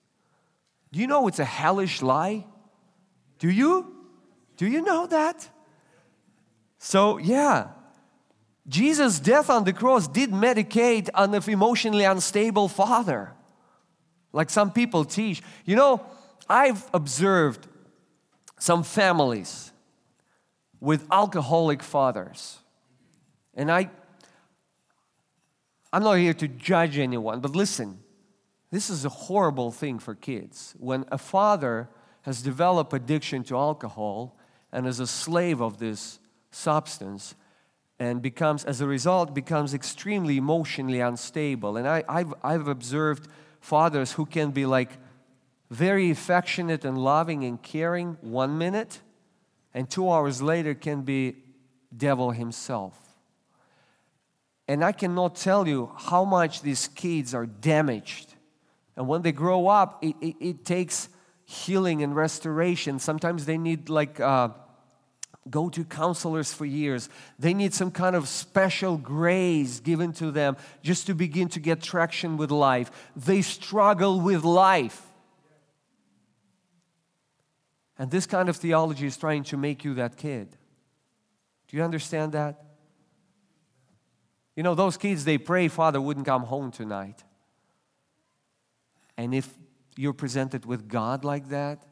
Do 0.92 1.00
you 1.00 1.08
know 1.08 1.28
it's 1.28 1.40
a 1.40 1.46
hellish 1.46 2.02
lie? 2.02 2.46
Do 3.40 3.50
you? 3.50 3.94
Do 4.58 4.68
you 4.68 4.82
know 4.82 5.08
that? 5.08 5.50
So, 6.78 7.18
yeah, 7.18 7.70
Jesus' 8.68 9.20
death 9.20 9.50
on 9.50 9.64
the 9.64 9.74
cross 9.74 10.08
did 10.08 10.32
medicate 10.32 11.10
an 11.14 11.34
emotionally 11.34 12.04
unstable 12.04 12.68
father, 12.68 13.34
like 14.34 14.50
some 14.50 14.72
people 14.72 15.06
teach. 15.06 15.42
You 15.66 15.76
know, 15.76 16.06
I've 16.50 16.88
observed 16.94 17.68
some 18.60 18.84
families 18.84 19.72
with 20.86 21.06
alcoholic 21.12 21.84
fathers. 21.84 22.60
And 23.54 23.72
I 23.72 23.90
I'm 25.92 26.04
not 26.04 26.16
here 26.16 26.34
to 26.34 26.48
judge 26.48 26.98
anyone, 26.98 27.40
but 27.40 27.56
listen. 27.56 28.00
This 28.70 28.90
is 28.90 29.06
a 29.06 29.10
horrible 29.10 29.72
thing 29.72 30.00
for 30.00 30.14
kids. 30.14 30.76
When 30.78 31.06
a 31.10 31.18
father 31.18 31.88
has 32.24 32.42
developed 32.42 32.92
addiction 32.92 33.44
to 33.46 33.56
alcohol 33.56 34.38
and 34.74 34.86
is 34.86 35.00
a 35.00 35.08
slave 35.08 35.62
of 35.62 35.78
this 35.78 36.20
substance, 36.52 37.36
and 37.98 38.22
becomes, 38.22 38.66
as 38.66 38.82
a 38.82 38.88
result, 38.88 39.34
becomes 39.34 39.74
extremely 39.74 40.38
emotionally 40.38 41.00
unstable. 41.00 41.78
And 41.78 41.88
I, 41.88 42.04
I've, 42.10 42.34
I've 42.44 42.68
observed 42.68 43.30
fathers 43.62 44.12
who 44.14 44.26
can 44.26 44.52
be 44.52 44.66
like 44.66 44.98
very 45.70 46.12
affectionate 46.12 46.84
and 46.84 46.98
loving 46.98 47.46
and 47.46 47.62
caring 47.62 48.18
one 48.20 48.58
minute, 48.58 49.00
and 49.76 49.90
two 49.90 50.10
hours 50.10 50.42
later 50.42 50.74
can 50.74 51.02
be 51.02 51.36
devil 51.96 52.32
himself. 52.32 52.98
And 54.70 54.84
I 54.84 54.94
cannot 54.94 55.36
tell 55.36 55.68
you 55.68 55.92
how 55.96 56.24
much 56.24 56.62
these 56.62 56.88
kids 56.88 57.36
are 57.36 57.46
damaged. 57.46 58.34
And 58.96 59.08
when 59.08 59.22
they 59.22 59.34
grow 59.34 59.68
up, 59.68 60.04
it, 60.04 60.16
it, 60.22 60.36
it 60.40 60.66
takes 60.66 61.10
healing 61.44 62.02
and 62.02 62.16
restoration. 62.16 63.00
Sometimes 63.00 63.46
they 63.46 63.58
need 63.58 63.90
like 63.90 64.20
uh, 64.20 64.50
go 65.50 65.68
to 65.70 65.84
counselors 65.84 66.54
for 66.54 66.66
years. 66.66 67.10
They 67.38 67.54
need 67.54 67.74
some 67.74 67.92
kind 67.92 68.16
of 68.16 68.30
special 68.30 68.98
grace 68.98 69.82
given 69.82 70.14
to 70.14 70.32
them 70.32 70.56
just 70.84 71.06
to 71.08 71.14
begin 71.14 71.50
to 71.50 71.60
get 71.60 71.82
traction 71.82 72.38
with 72.38 72.50
life. 72.50 73.12
They 73.16 73.42
struggle 73.42 74.22
with 74.22 74.46
life. 74.46 75.02
And 77.98 78.12
this 78.12 78.26
kind 78.26 78.50
of 78.50 78.58
theology 78.58 79.08
is 79.08 79.18
trying 79.18 79.44
to 79.46 79.58
make 79.58 79.84
you 79.84 79.94
that 79.96 80.18
kid. 80.18 80.58
Do 81.68 81.78
you 81.78 81.84
understand 81.84 82.34
that? 82.34 82.62
You 84.56 84.64
know, 84.64 84.76
those 84.76 84.98
kids, 84.98 85.26
they 85.26 85.38
pray 85.38 85.68
Father 85.68 86.02
wouldn't 86.02 86.26
come 86.26 86.44
home 86.44 86.72
tonight. 86.72 87.24
And 89.18 89.34
if 89.34 89.54
you're 89.96 90.14
presented 90.14 90.66
with 90.66 90.88
God 90.88 91.24
like 91.24 91.50
that, 91.50 91.84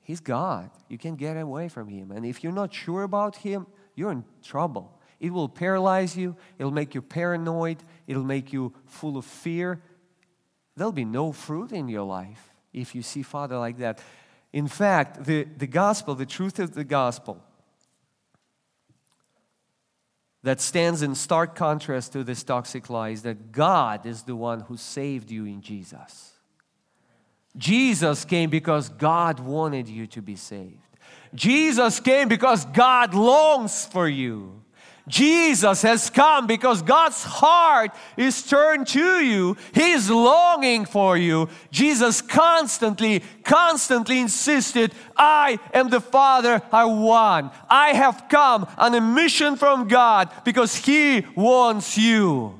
He's 0.00 0.20
God. 0.20 0.70
You 0.88 0.96
can't 0.96 1.18
get 1.18 1.36
away 1.36 1.68
from 1.68 1.88
Him. 1.88 2.12
And 2.12 2.24
if 2.24 2.42
you're 2.42 2.52
not 2.52 2.72
sure 2.72 3.02
about 3.02 3.36
Him, 3.36 3.66
you're 3.94 4.10
in 4.10 4.24
trouble. 4.42 4.98
It 5.20 5.32
will 5.32 5.48
paralyze 5.48 6.16
you, 6.16 6.36
it'll 6.58 6.72
make 6.72 6.94
you 6.94 7.02
paranoid, 7.02 7.82
it'll 8.06 8.24
make 8.24 8.52
you 8.52 8.72
full 8.86 9.18
of 9.18 9.24
fear. 9.24 9.82
There'll 10.76 10.92
be 10.92 11.04
no 11.04 11.32
fruit 11.32 11.72
in 11.72 11.88
your 11.88 12.04
life 12.04 12.47
if 12.72 12.94
you 12.94 13.02
see 13.02 13.22
Father 13.22 13.58
like 13.58 13.78
that. 13.78 14.00
In 14.52 14.68
fact, 14.68 15.24
the, 15.24 15.44
the 15.44 15.66
gospel, 15.66 16.14
the 16.14 16.26
truth 16.26 16.58
of 16.58 16.74
the 16.74 16.84
gospel, 16.84 17.42
that 20.42 20.60
stands 20.60 21.02
in 21.02 21.14
stark 21.14 21.54
contrast 21.54 22.12
to 22.12 22.24
this 22.24 22.42
toxic 22.42 22.88
lie 22.88 23.10
is 23.10 23.22
that 23.22 23.52
God 23.52 24.06
is 24.06 24.22
the 24.22 24.36
one 24.36 24.60
who 24.60 24.76
saved 24.76 25.30
you 25.30 25.44
in 25.44 25.60
Jesus. 25.60 26.32
Jesus 27.56 28.24
came 28.24 28.48
because 28.48 28.88
God 28.88 29.40
wanted 29.40 29.88
you 29.88 30.06
to 30.08 30.22
be 30.22 30.36
saved. 30.36 30.76
Jesus 31.34 32.00
came 32.00 32.28
because 32.28 32.64
God 32.66 33.14
longs 33.14 33.84
for 33.86 34.08
you. 34.08 34.62
Jesus 35.08 35.82
has 35.82 36.10
come 36.10 36.46
because 36.46 36.82
God's 36.82 37.24
heart 37.24 37.90
is 38.16 38.42
turned 38.42 38.86
to 38.88 39.20
you. 39.24 39.56
He's 39.74 40.08
longing 40.10 40.84
for 40.84 41.16
you. 41.16 41.48
Jesus 41.70 42.20
constantly, 42.22 43.22
constantly 43.42 44.20
insisted, 44.20 44.92
I 45.16 45.58
am 45.72 45.88
the 45.88 46.00
Father, 46.00 46.62
I 46.70 46.84
want. 46.84 47.52
I 47.68 47.94
have 47.94 48.26
come 48.28 48.66
on 48.76 48.94
a 48.94 49.00
mission 49.00 49.56
from 49.56 49.88
God 49.88 50.30
because 50.44 50.76
He 50.76 51.24
wants 51.34 51.96
you. 51.96 52.54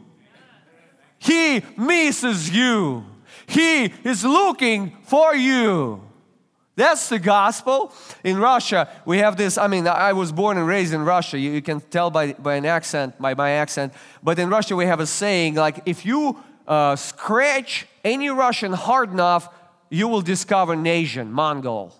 He 1.19 1.62
misses 1.76 2.50
you. 2.50 3.05
He 3.47 3.93
is 4.05 4.25
looking 4.25 4.97
for 5.02 5.35
you. 5.35 6.08
That's 6.78 7.08
the 7.08 7.18
gospel. 7.18 7.92
In 8.23 8.38
Russia, 8.38 8.88
we 9.04 9.18
have 9.18 9.37
this. 9.37 9.58
I 9.58 9.66
mean, 9.66 9.88
I 9.88 10.12
was 10.12 10.30
born 10.30 10.58
and 10.58 10.64
raised 10.64 10.94
in 10.94 11.04
Russia. 11.04 11.37
You, 11.37 11.50
you, 11.50 11.61
can 11.61 11.80
tell 11.80 12.08
by, 12.08 12.35
by 12.35 12.54
an 12.54 12.64
accent, 12.64 13.20
by 13.20 13.35
my 13.35 13.50
accent. 13.50 13.92
But 14.23 14.38
in 14.38 14.49
Russia, 14.49 14.76
we 14.76 14.87
have 14.87 15.00
a 15.00 15.06
saying 15.06 15.56
like, 15.56 15.80
if 15.87 16.06
you 16.06 16.38
uh, 16.68 16.94
scratch 16.94 17.88
any 18.04 18.30
Russian 18.30 18.73
hard 18.73 19.11
enough, 19.11 19.52
you 19.90 20.06
will 20.06 20.20
discover 20.20 20.75
an 20.75 20.87
Asian, 20.87 21.32
Mongol. 21.32 21.92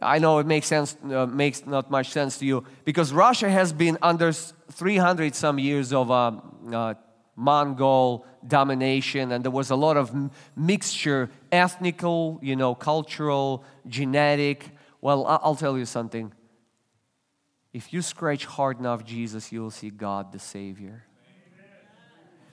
I 0.00 0.20
know 0.20 0.38
it 0.38 0.46
makes 0.46 0.66
sense, 0.66 0.96
uh, 1.04 1.26
makes 1.26 1.66
not 1.66 1.90
much 1.90 2.08
sense 2.08 2.38
to 2.38 2.46
you 2.46 2.64
because 2.86 3.12
Russia 3.12 3.50
has 3.50 3.74
been 3.74 3.98
under 4.00 4.32
300 4.32 5.34
some 5.34 5.58
years 5.58 5.92
of 5.92 6.10
uh, 6.10 6.32
uh 6.72 6.94
Mongol 7.36 8.24
domination, 8.46 9.32
and 9.32 9.44
there 9.44 9.50
was 9.50 9.70
a 9.70 9.76
lot 9.76 9.96
of 9.96 10.12
mixture, 10.56 11.30
ethnical, 11.52 12.38
you 12.42 12.56
know, 12.56 12.74
cultural, 12.74 13.64
genetic. 13.86 14.70
Well, 15.00 15.26
I'll 15.26 15.54
tell 15.54 15.76
you 15.78 15.86
something. 15.86 16.32
If 17.72 17.92
you 17.92 18.02
scratch 18.02 18.46
hard 18.46 18.80
enough 18.80 19.04
Jesus, 19.04 19.52
you'll 19.52 19.70
see 19.70 19.90
God 19.90 20.32
the 20.32 20.38
Savior. 20.38 21.04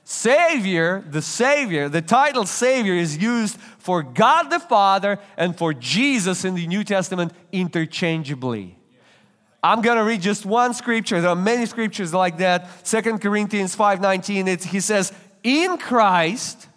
Savior, 0.03 1.03
the 1.09 1.21
Savior, 1.21 1.89
the 1.89 2.01
title 2.01 2.45
Savior 2.45 2.93
is 2.93 3.17
used 3.17 3.57
for 3.77 4.03
God 4.03 4.49
the 4.49 4.59
Father 4.59 5.19
and 5.35 5.57
for 5.57 5.73
Jesus 5.73 6.45
in 6.45 6.55
the 6.55 6.65
New 6.65 6.85
Testament 6.85 7.33
interchangeably. 7.51 8.77
I'm 9.61 9.81
going 9.81 9.97
to 9.97 10.05
read 10.05 10.21
just 10.21 10.45
one 10.45 10.73
scripture. 10.73 11.19
There 11.19 11.29
are 11.29 11.35
many 11.35 11.65
scriptures 11.65 12.13
like 12.13 12.37
that. 12.37 12.87
Second 12.87 13.19
Corinthians 13.19 13.75
5:19 13.75 14.47
it 14.47 14.63
he 14.63 14.79
says, 14.79 15.11
"In 15.47 15.77
Christ 15.77 16.67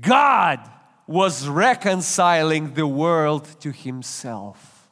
God 0.00 0.58
was 1.06 1.46
reconciling 1.46 2.74
the 2.74 2.88
world 2.88 3.44
to 3.60 3.70
himself." 3.70 4.90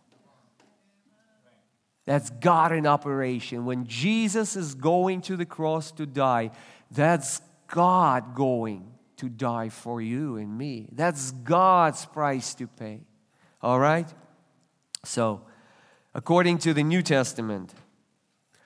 That's 2.05 2.31
God 2.31 2.71
in 2.71 2.87
operation. 2.87 3.65
When 3.65 3.87
Jesus 3.87 4.55
is 4.55 4.77
going 4.77 5.21
to 5.23 5.37
the 5.37 5.47
cross 5.47 5.91
to 5.93 6.07
die, 6.07 6.53
that's 6.91 7.41
God 7.67 8.35
going 8.35 8.93
to 9.17 9.29
die 9.29 9.69
for 9.69 10.01
you 10.01 10.37
and 10.37 10.57
me. 10.57 10.89
That's 10.93 11.33
God's 11.33 12.05
price 12.07 12.55
to 12.55 12.69
pay. 12.69 13.01
All 13.61 13.81
right? 13.81 14.13
So, 15.05 15.43
according 16.15 16.59
to 16.59 16.75
the 16.75 16.85
New 16.85 17.03
Testament, 17.03 17.75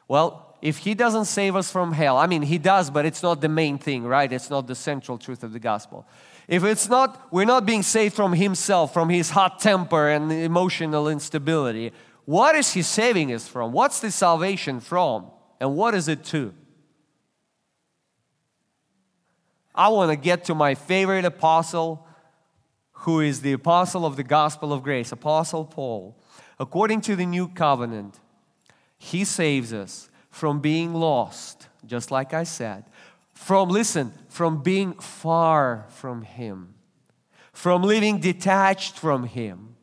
well, 0.08 0.45
if 0.62 0.78
He 0.78 0.94
doesn't 0.94 1.26
save 1.26 1.56
us 1.56 1.70
from 1.70 1.92
hell, 1.92 2.16
I 2.16 2.26
mean, 2.26 2.42
He 2.42 2.58
does, 2.58 2.90
but 2.90 3.04
it's 3.04 3.22
not 3.22 3.40
the 3.40 3.48
main 3.48 3.78
thing, 3.78 4.04
right? 4.04 4.32
It's 4.32 4.50
not 4.50 4.66
the 4.66 4.74
central 4.74 5.18
truth 5.18 5.42
of 5.42 5.52
the 5.52 5.58
gospel. 5.58 6.06
If 6.48 6.64
it's 6.64 6.88
not, 6.88 7.32
we're 7.32 7.44
not 7.44 7.66
being 7.66 7.82
saved 7.82 8.14
from 8.14 8.32
Himself, 8.32 8.92
from 8.94 9.08
His 9.08 9.30
hot 9.30 9.58
temper 9.58 10.08
and 10.08 10.32
emotional 10.32 11.08
instability. 11.08 11.92
What 12.24 12.54
is 12.56 12.72
He 12.72 12.82
saving 12.82 13.32
us 13.32 13.48
from? 13.48 13.72
What's 13.72 14.00
the 14.00 14.10
salvation 14.10 14.80
from? 14.80 15.30
And 15.60 15.76
what 15.76 15.94
is 15.94 16.08
it 16.08 16.24
to? 16.24 16.52
I 19.74 19.88
want 19.88 20.10
to 20.10 20.16
get 20.16 20.44
to 20.44 20.54
my 20.54 20.74
favorite 20.74 21.24
apostle, 21.24 22.06
who 22.92 23.20
is 23.20 23.42
the 23.42 23.52
apostle 23.52 24.06
of 24.06 24.16
the 24.16 24.22
gospel 24.22 24.72
of 24.72 24.82
grace, 24.82 25.12
Apostle 25.12 25.66
Paul. 25.66 26.16
According 26.58 27.02
to 27.02 27.16
the 27.16 27.26
new 27.26 27.48
covenant, 27.48 28.18
he 28.96 29.24
saves 29.24 29.74
us 29.74 30.08
from 30.36 30.60
being 30.60 30.92
lost, 30.92 31.66
just 31.86 32.10
like 32.10 32.34
I 32.34 32.44
said, 32.44 32.84
from, 33.32 33.70
listen, 33.70 34.12
from 34.28 34.62
being 34.62 34.92
far 34.92 35.86
from 35.88 36.20
Him, 36.20 36.74
from 37.54 37.82
living 37.82 38.20
detached 38.20 38.98
from 38.98 39.24
Him, 39.24 39.76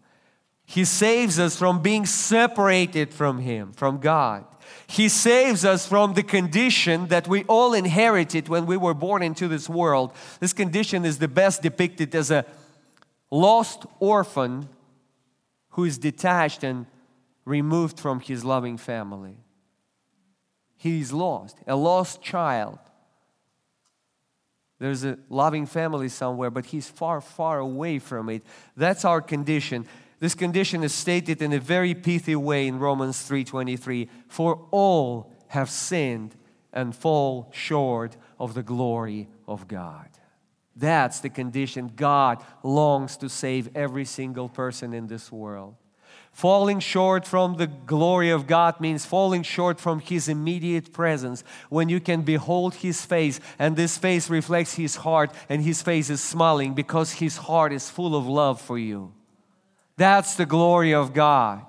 he 0.63 0.85
saves 0.85 1.39
us 1.39 1.57
from 1.57 1.81
being 1.81 2.05
separated 2.05 3.15
from 3.15 3.39
Him, 3.39 3.73
from 3.73 3.97
God. 3.97 4.45
He 4.85 5.09
saves 5.09 5.65
us 5.65 5.87
from 5.87 6.13
the 6.13 6.21
condition 6.21 7.07
that 7.07 7.27
we 7.27 7.43
all 7.45 7.73
inherited 7.73 8.47
when 8.47 8.67
we 8.67 8.77
were 8.77 8.93
born 8.93 9.23
into 9.23 9.47
this 9.47 9.67
world. 9.67 10.13
This 10.39 10.53
condition 10.53 11.03
is 11.03 11.17
the 11.17 11.27
best 11.27 11.63
depicted 11.63 12.13
as 12.13 12.29
a 12.29 12.45
lost 13.31 13.87
orphan 13.99 14.69
who 15.69 15.83
is 15.83 15.97
detached 15.97 16.63
and 16.63 16.85
removed 17.43 17.99
from 17.99 18.19
his 18.19 18.45
loving 18.45 18.77
family. 18.77 19.37
He's 20.83 21.13
lost, 21.13 21.59
a 21.65 21.77
lost 21.77 22.21
child. 22.21 22.77
There's 24.79 25.05
a 25.05 25.17
loving 25.29 25.65
family 25.65 26.09
somewhere, 26.09 26.49
but 26.49 26.65
he's 26.65 26.89
far, 26.89 27.21
far 27.21 27.59
away 27.59 27.99
from 27.99 28.27
it. 28.27 28.43
That's 28.75 29.05
our 29.05 29.21
condition. 29.21 29.87
This 30.19 30.35
condition 30.35 30.83
is 30.83 30.93
stated 30.93 31.41
in 31.41 31.53
a 31.53 31.59
very 31.61 31.95
pithy 31.95 32.35
way 32.35 32.67
in 32.67 32.79
Romans 32.79 33.21
3:23, 33.21 34.09
"For 34.27 34.67
all 34.71 35.31
have 35.47 35.69
sinned 35.69 36.35
and 36.73 36.93
fall 36.93 37.47
short 37.53 38.17
of 38.37 38.53
the 38.53 38.63
glory 38.63 39.29
of 39.47 39.69
God." 39.69 40.09
That's 40.75 41.21
the 41.21 41.29
condition 41.29 41.93
God 41.95 42.43
longs 42.61 43.15
to 43.17 43.29
save 43.29 43.73
every 43.73 44.03
single 44.03 44.49
person 44.49 44.93
in 44.93 45.07
this 45.07 45.31
world. 45.31 45.75
Falling 46.33 46.79
short 46.79 47.27
from 47.27 47.57
the 47.57 47.67
glory 47.67 48.31
of 48.31 48.47
God 48.47 48.81
means 48.81 49.05
falling 49.05 49.43
short 49.43 49.79
from 49.79 49.99
His 49.99 50.27
immediate 50.27 50.91
presence. 50.91 51.43
When 51.69 51.89
you 51.89 51.99
can 51.99 52.23
behold 52.23 52.73
His 52.73 53.05
face, 53.05 53.39
and 53.59 53.75
this 53.75 53.99
face 53.99 54.31
reflects 54.31 54.73
His 54.73 54.97
heart, 54.97 55.31
and 55.47 55.61
His 55.61 55.83
face 55.83 56.09
is 56.09 56.21
smiling 56.21 56.73
because 56.73 57.13
His 57.13 57.37
heart 57.37 57.71
is 57.71 57.89
full 57.89 58.15
of 58.15 58.27
love 58.27 58.59
for 58.59 58.79
you. 58.79 59.13
That's 59.95 60.35
the 60.35 60.47
glory 60.47 60.93
of 60.93 61.13
God. 61.13 61.65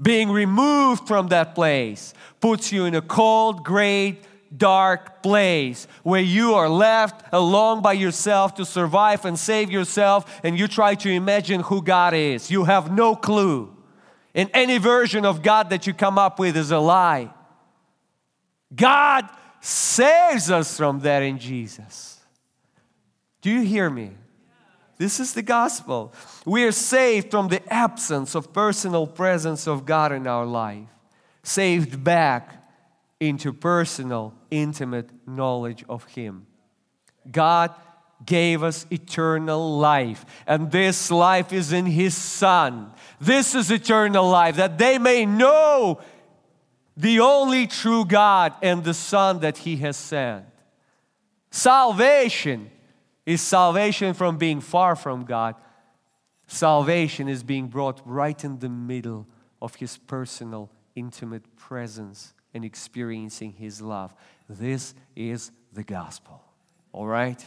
Being 0.00 0.30
removed 0.30 1.06
from 1.06 1.28
that 1.28 1.54
place 1.54 2.14
puts 2.40 2.72
you 2.72 2.86
in 2.86 2.94
a 2.94 3.02
cold, 3.02 3.64
great, 3.64 4.24
dark 4.56 5.22
place 5.22 5.86
where 6.02 6.20
you 6.20 6.54
are 6.54 6.68
left 6.68 7.26
alone 7.32 7.82
by 7.82 7.92
yourself 7.92 8.54
to 8.54 8.64
survive 8.64 9.24
and 9.24 9.38
save 9.38 9.70
yourself, 9.70 10.40
and 10.42 10.58
you 10.58 10.68
try 10.68 10.94
to 10.94 11.10
imagine 11.10 11.60
who 11.60 11.82
God 11.82 12.14
is. 12.14 12.50
You 12.50 12.64
have 12.64 12.92
no 12.92 13.14
clue. 13.14 13.74
And 14.34 14.50
any 14.54 14.78
version 14.78 15.24
of 15.24 15.42
God 15.42 15.70
that 15.70 15.86
you 15.86 15.94
come 15.94 16.18
up 16.18 16.38
with 16.38 16.56
is 16.56 16.70
a 16.70 16.78
lie. 16.78 17.30
God 18.74 19.28
saves 19.60 20.50
us 20.50 20.76
from 20.76 21.00
that 21.00 21.22
in 21.22 21.38
Jesus. 21.38 22.20
Do 23.40 23.50
you 23.50 23.62
hear 23.62 23.88
me? 23.88 24.12
This 24.98 25.20
is 25.20 25.32
the 25.32 25.42
gospel. 25.42 26.12
We 26.44 26.64
are 26.64 26.72
saved 26.72 27.30
from 27.30 27.48
the 27.48 27.72
absence 27.72 28.34
of 28.34 28.52
personal 28.52 29.06
presence 29.06 29.66
of 29.66 29.86
God 29.86 30.12
in 30.12 30.26
our 30.26 30.44
life, 30.44 30.88
saved 31.42 32.02
back 32.02 32.57
into 33.20 33.52
personal, 33.52 34.34
intimate 34.50 35.10
knowledge 35.26 35.84
of 35.88 36.04
Him. 36.04 36.46
God 37.30 37.74
gave 38.24 38.62
us 38.62 38.86
eternal 38.90 39.78
life, 39.78 40.24
and 40.46 40.70
this 40.70 41.10
life 41.10 41.52
is 41.52 41.72
in 41.72 41.86
His 41.86 42.16
Son. 42.16 42.92
This 43.20 43.54
is 43.54 43.70
eternal 43.70 44.28
life, 44.28 44.56
that 44.56 44.78
they 44.78 44.98
may 44.98 45.26
know 45.26 46.00
the 46.96 47.20
only 47.20 47.66
true 47.66 48.04
God 48.04 48.54
and 48.62 48.82
the 48.82 48.94
Son 48.94 49.40
that 49.40 49.58
He 49.58 49.76
has 49.76 49.96
sent. 49.96 50.46
Salvation 51.50 52.70
is 53.24 53.40
salvation 53.40 54.14
from 54.14 54.36
being 54.36 54.60
far 54.60 54.96
from 54.96 55.24
God. 55.24 55.54
Salvation 56.46 57.28
is 57.28 57.42
being 57.42 57.68
brought 57.68 58.00
right 58.04 58.42
in 58.42 58.58
the 58.58 58.68
middle 58.68 59.26
of 59.60 59.76
His 59.76 59.98
personal, 59.98 60.70
intimate 60.96 61.56
presence 61.56 62.32
and 62.58 62.64
experiencing 62.64 63.52
His 63.52 63.80
love. 63.80 64.12
This 64.48 64.92
is 65.14 65.52
the 65.72 65.84
gospel. 65.84 66.42
All 66.92 67.06
right? 67.06 67.42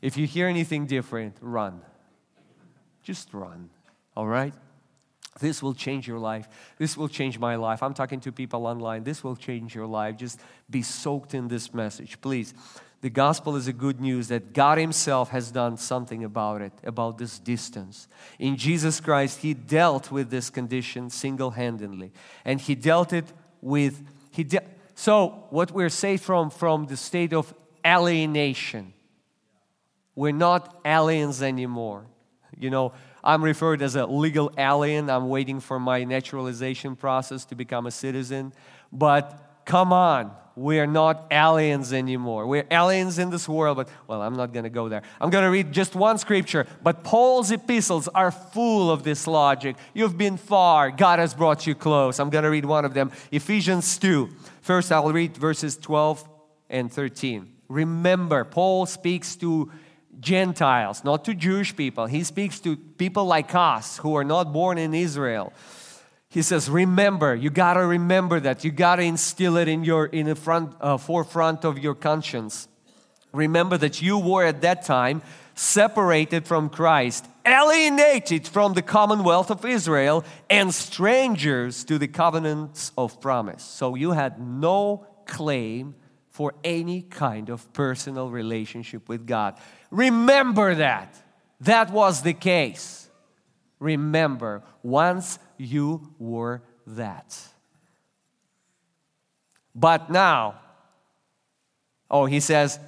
If 0.00 0.16
you 0.16 0.26
hear 0.26 0.48
anything 0.48 0.86
different, 0.86 1.36
run. 1.42 1.82
Just 3.02 3.34
run. 3.34 3.68
All 4.16 4.26
right? 4.26 4.54
This 5.38 5.62
will 5.62 5.74
change 5.74 6.08
your 6.08 6.18
life. 6.18 6.48
This 6.78 6.96
will 6.96 7.08
change 7.08 7.38
my 7.38 7.56
life. 7.56 7.82
I'm 7.82 7.92
talking 7.92 8.20
to 8.20 8.32
people 8.32 8.66
online. 8.66 9.04
This 9.04 9.22
will 9.22 9.36
change 9.36 9.74
your 9.74 9.86
life. 9.86 10.16
Just 10.16 10.40
be 10.70 10.80
soaked 10.80 11.34
in 11.34 11.48
this 11.48 11.74
message, 11.74 12.18
please. 12.22 12.54
The 13.02 13.10
gospel 13.10 13.54
is 13.54 13.68
a 13.68 13.74
good 13.74 14.00
news 14.00 14.28
that 14.28 14.54
God 14.54 14.78
Himself 14.78 15.28
has 15.28 15.50
done 15.50 15.76
something 15.76 16.24
about 16.24 16.62
it, 16.62 16.72
about 16.82 17.18
this 17.18 17.38
distance. 17.38 18.08
In 18.38 18.56
Jesus 18.56 18.98
Christ, 18.98 19.40
He 19.40 19.52
dealt 19.52 20.10
with 20.10 20.30
this 20.30 20.48
condition 20.48 21.10
single 21.10 21.50
handedly. 21.50 22.12
And 22.46 22.58
He 22.58 22.74
dealt 22.74 23.12
it 23.12 23.26
with, 23.66 24.02
He 24.30 24.44
de- 24.44 24.64
so 24.94 25.46
what 25.50 25.72
we're 25.72 25.90
saved 25.90 26.22
from, 26.22 26.50
from 26.50 26.86
the 26.86 26.96
state 26.96 27.32
of 27.32 27.52
alienation. 27.84 28.92
We're 30.14 30.32
not 30.32 30.80
aliens 30.84 31.42
anymore. 31.42 32.06
You 32.58 32.70
know, 32.70 32.92
I'm 33.22 33.42
referred 33.42 33.82
as 33.82 33.96
a 33.96 34.06
legal 34.06 34.50
alien. 34.56 35.10
I'm 35.10 35.28
waiting 35.28 35.60
for 35.60 35.78
my 35.78 36.04
naturalization 36.04 36.96
process 36.96 37.44
to 37.46 37.54
become 37.54 37.86
a 37.86 37.90
citizen. 37.90 38.52
But 38.92 39.62
come 39.66 39.92
on, 39.92 40.32
we're 40.56 40.86
not 40.86 41.26
aliens 41.30 41.92
anymore. 41.92 42.46
We're 42.46 42.66
aliens 42.70 43.18
in 43.18 43.28
this 43.28 43.46
world, 43.46 43.76
but 43.76 43.90
well, 44.08 44.22
I'm 44.22 44.34
not 44.34 44.54
going 44.54 44.64
to 44.64 44.70
go 44.70 44.88
there. 44.88 45.02
I'm 45.20 45.28
going 45.28 45.44
to 45.44 45.50
read 45.50 45.70
just 45.70 45.94
one 45.94 46.16
scripture, 46.16 46.66
but 46.82 47.04
Paul's 47.04 47.50
epistles 47.50 48.08
are 48.08 48.30
full 48.30 48.90
of 48.90 49.02
this 49.02 49.26
logic. 49.26 49.76
You've 49.92 50.16
been 50.16 50.38
far, 50.38 50.90
God 50.90 51.18
has 51.18 51.34
brought 51.34 51.66
you 51.66 51.74
close. 51.74 52.18
I'm 52.18 52.30
going 52.30 52.44
to 52.44 52.50
read 52.50 52.64
one 52.64 52.86
of 52.86 52.94
them 52.94 53.12
Ephesians 53.30 53.98
2. 53.98 54.30
First, 54.62 54.90
I'll 54.90 55.12
read 55.12 55.36
verses 55.36 55.76
12 55.76 56.26
and 56.70 56.90
13. 56.90 57.52
Remember, 57.68 58.44
Paul 58.44 58.86
speaks 58.86 59.36
to 59.36 59.70
Gentiles, 60.18 61.04
not 61.04 61.26
to 61.26 61.34
Jewish 61.34 61.76
people. 61.76 62.06
He 62.06 62.24
speaks 62.24 62.60
to 62.60 62.76
people 62.76 63.26
like 63.26 63.54
us 63.54 63.98
who 63.98 64.16
are 64.16 64.24
not 64.24 64.54
born 64.54 64.78
in 64.78 64.94
Israel 64.94 65.52
he 66.28 66.42
says 66.42 66.68
remember 66.68 67.34
you 67.34 67.50
got 67.50 67.74
to 67.74 67.86
remember 67.86 68.40
that. 68.40 68.64
You 68.64 68.70
got 68.70 68.96
to 68.96 69.02
instill 69.02 69.56
it 69.56 69.68
in 69.68 69.84
your 69.84 70.06
in 70.06 70.26
the 70.26 70.34
front 70.34 70.74
uh, 70.80 70.96
forefront 70.96 71.64
of 71.64 71.78
your 71.78 71.94
conscience. 71.94 72.68
Remember 73.32 73.76
that 73.78 74.02
you 74.02 74.18
were 74.18 74.44
at 74.44 74.62
that 74.62 74.84
time 74.84 75.22
separated 75.58 76.46
from 76.46 76.68
christ 76.68 77.24
alienated 77.46 78.46
from 78.46 78.74
the 78.74 78.82
commonwealth 78.82 79.50
of 79.50 79.64
israel 79.64 80.22
and 80.50 80.74
strangers 80.74 81.82
to 81.84 81.96
the 81.96 82.08
covenants 82.08 82.92
of 82.98 83.18
promise. 83.22 83.62
So 83.62 83.94
you 83.94 84.10
had 84.10 84.38
no 84.38 85.06
claim 85.24 85.94
for 86.28 86.52
any 86.62 87.00
kind 87.00 87.48
of 87.48 87.72
personal 87.72 88.28
relationship 88.28 89.08
with 89.08 89.26
god. 89.26 89.58
Remember 89.90 90.74
that. 90.74 91.16
That 91.60 91.90
was 91.90 92.22
the 92.22 92.34
case. 92.34 93.08
Remember 93.78 94.62
once 94.82 95.38
you 95.58 96.12
were 96.18 96.62
that. 96.86 97.38
But 99.74 100.10
now, 100.10 100.60
oh, 102.10 102.26
he 102.26 102.40
says, 102.40 102.78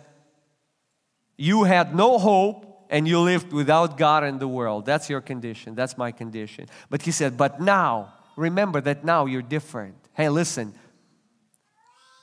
you 1.36 1.64
had 1.64 1.94
no 1.94 2.18
hope 2.18 2.86
and 2.90 3.06
you 3.06 3.20
lived 3.20 3.52
without 3.52 3.98
God 3.98 4.24
in 4.24 4.38
the 4.38 4.48
world. 4.48 4.86
That's 4.86 5.10
your 5.10 5.20
condition. 5.20 5.74
That's 5.74 5.98
my 5.98 6.10
condition. 6.10 6.66
But 6.88 7.02
he 7.02 7.10
said, 7.10 7.36
but 7.36 7.60
now, 7.60 8.14
remember 8.36 8.80
that 8.80 9.04
now 9.04 9.26
you're 9.26 9.42
different. 9.42 9.96
Hey, 10.14 10.28
listen. 10.28 10.74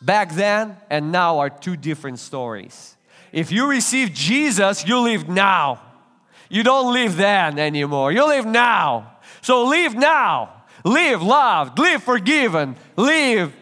Back 0.02 0.34
then 0.34 0.78
and 0.90 1.12
now 1.12 1.40
are 1.40 1.50
two 1.50 1.78
different 1.78 2.20
stories. 2.20 2.98
If 3.32 3.52
you 3.52 3.70
receive 3.70 4.14
Jesus, 4.14 4.88
you 4.88 5.00
live 5.00 5.30
now. 5.30 5.82
You 6.50 6.64
don't 6.64 6.94
live 6.94 7.18
then 7.18 7.60
anymore. 7.60 8.12
You 8.12 8.28
live 8.28 8.46
now. 8.46 9.15
So 9.46 9.66
live 9.66 9.94
now. 9.94 10.64
Live 10.84 11.22
loved, 11.22 11.78
live 11.78 12.02
forgiven, 12.02 12.76
live 12.96 13.54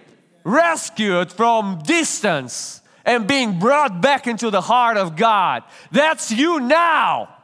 rescued 0.46 1.30
from 1.30 1.82
distance 1.84 2.82
and 3.04 3.28
being 3.28 3.60
brought 3.60 4.00
back 4.00 4.26
into 4.26 4.50
the 4.50 4.62
heart 4.62 4.96
of 4.96 5.18
God. 5.18 5.64
That's 5.92 6.32
you 6.32 6.62
now. 6.62 7.36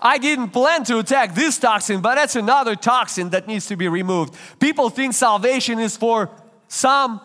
I 0.00 0.16
didn't 0.16 0.48
plan 0.48 0.84
to 0.84 0.98
attack 0.98 1.34
this 1.34 1.58
toxin, 1.58 2.00
but 2.00 2.14
that's 2.14 2.36
another 2.36 2.74
toxin 2.74 3.28
that 3.30 3.46
needs 3.46 3.66
to 3.66 3.76
be 3.76 3.86
removed. 3.86 4.34
People 4.58 4.88
think 4.88 5.12
salvation 5.12 5.78
is 5.78 5.94
for 5.94 6.30
some 6.68 7.20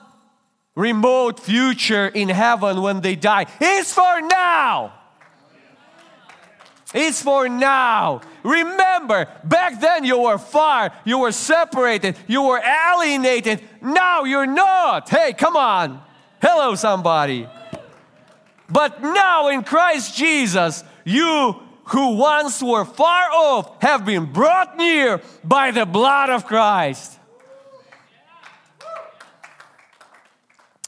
remote 0.76 1.40
future 1.40 2.08
in 2.08 2.28
heaven 2.28 2.82
when 2.82 3.00
they 3.00 3.16
die. 3.16 3.46
It's 3.62 3.94
for 3.94 4.20
now. 4.20 4.98
It's 6.94 7.22
for 7.22 7.48
now. 7.48 8.22
Remember, 8.44 9.28
back 9.44 9.80
then 9.80 10.04
you 10.04 10.20
were 10.20 10.38
far, 10.38 10.92
you 11.06 11.20
were 11.20 11.32
separated, 11.32 12.18
you 12.28 12.44
were 12.44 12.60
alienated. 12.60 13.62
Now 13.82 14.24
you're 14.24 14.46
not. 14.46 15.10
Hey, 15.10 15.34
come 15.34 15.56
on. 15.56 16.02
Hello, 16.42 16.76
somebody. 16.76 17.48
But 18.70 19.02
now 19.02 19.50
in 19.50 19.64
Christ 19.64 20.16
Jesus, 20.16 20.84
you 21.06 21.56
who 21.86 22.16
once 22.16 22.62
were 22.64 22.86
far 22.86 23.30
off 23.32 23.82
have 23.82 24.06
been 24.06 24.32
brought 24.32 24.78
near 24.78 25.22
by 25.44 25.72
the 25.72 25.86
blood 25.86 26.30
of 26.30 26.46
Christ. 26.46 27.20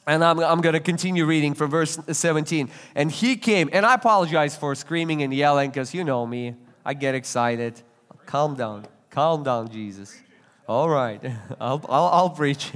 And 0.05 0.23
I'm, 0.23 0.39
I'm 0.39 0.61
going 0.61 0.73
to 0.73 0.81
continue 0.81 1.25
reading 1.25 1.53
from 1.53 1.69
verse 1.69 1.97
17. 2.11 2.69
And 2.95 3.11
he 3.11 3.37
came, 3.37 3.69
and 3.71 3.85
I 3.85 3.95
apologize 3.95 4.55
for 4.55 4.75
screaming 4.75 5.23
and 5.23 5.33
yelling 5.33 5.69
because 5.69 5.93
you 5.93 6.03
know 6.03 6.25
me. 6.25 6.55
I 6.85 6.93
get 6.93 7.15
excited. 7.15 7.81
Calm 8.25 8.55
down. 8.55 8.85
Calm 9.09 9.43
down, 9.43 9.69
Jesus. 9.69 10.19
All 10.67 10.89
right, 10.89 11.21
I'll, 11.59 11.83
I'll, 11.89 12.07
I'll 12.07 12.29
preach. 12.29 12.71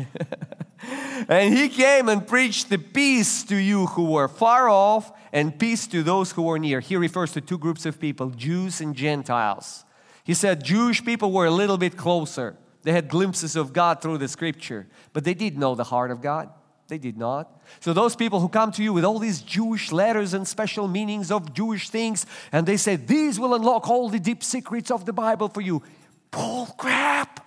and 1.30 1.58
he 1.58 1.70
came 1.70 2.10
and 2.10 2.26
preached 2.26 2.70
the 2.70 2.78
peace 2.78 3.44
to 3.46 3.56
you 3.56 3.88
who 3.88 4.12
were 4.12 4.28
far 4.28 4.70
off 4.70 5.12
and 5.32 5.58
peace 5.58 5.88
to 5.88 6.04
those 6.04 6.32
who 6.32 6.44
were 6.44 6.60
near. 6.60 6.80
He 6.80 6.96
refers 6.96 7.32
to 7.34 7.42
two 7.42 7.58
groups 7.58 7.86
of 7.86 8.00
people, 8.00 8.30
Jews 8.30 8.82
and 8.82 8.96
Gentiles. 8.96 9.84
He 10.24 10.34
said 10.34 10.64
Jewish 10.64 11.04
people 11.04 11.32
were 11.32 11.46
a 11.46 11.52
little 11.52 11.78
bit 11.78 11.98
closer. 11.98 12.58
They 12.84 12.92
had 12.92 13.10
glimpses 13.10 13.56
of 13.56 13.74
God 13.74 14.02
through 14.02 14.18
the 14.18 14.28
scripture, 14.28 14.88
but 15.14 15.24
they 15.24 15.34
did 15.34 15.58
know 15.58 15.76
the 15.76 15.86
heart 15.86 16.12
of 16.12 16.22
God. 16.22 16.50
They 16.88 16.98
did 16.98 17.18
not. 17.18 17.62
So, 17.82 17.92
those 17.92 18.16
people 18.16 18.40
who 18.40 18.48
come 18.48 18.72
to 18.74 18.84
you 18.84 18.94
with 18.94 19.04
all 19.04 19.20
these 19.20 19.42
Jewish 19.42 19.92
letters 19.92 20.34
and 20.34 20.48
special 20.48 20.88
meanings 20.88 21.32
of 21.32 21.54
Jewish 21.54 21.90
things, 21.90 22.26
and 22.52 22.66
they 22.66 22.78
say, 22.78 22.96
These 22.96 23.40
will 23.40 23.54
unlock 23.54 23.90
all 23.90 24.10
the 24.10 24.20
deep 24.20 24.44
secrets 24.44 24.90
of 24.90 25.06
the 25.06 25.14
Bible 25.14 25.50
for 25.50 25.62
you. 25.62 25.84
Bull 26.32 26.68
crap. 26.78 27.46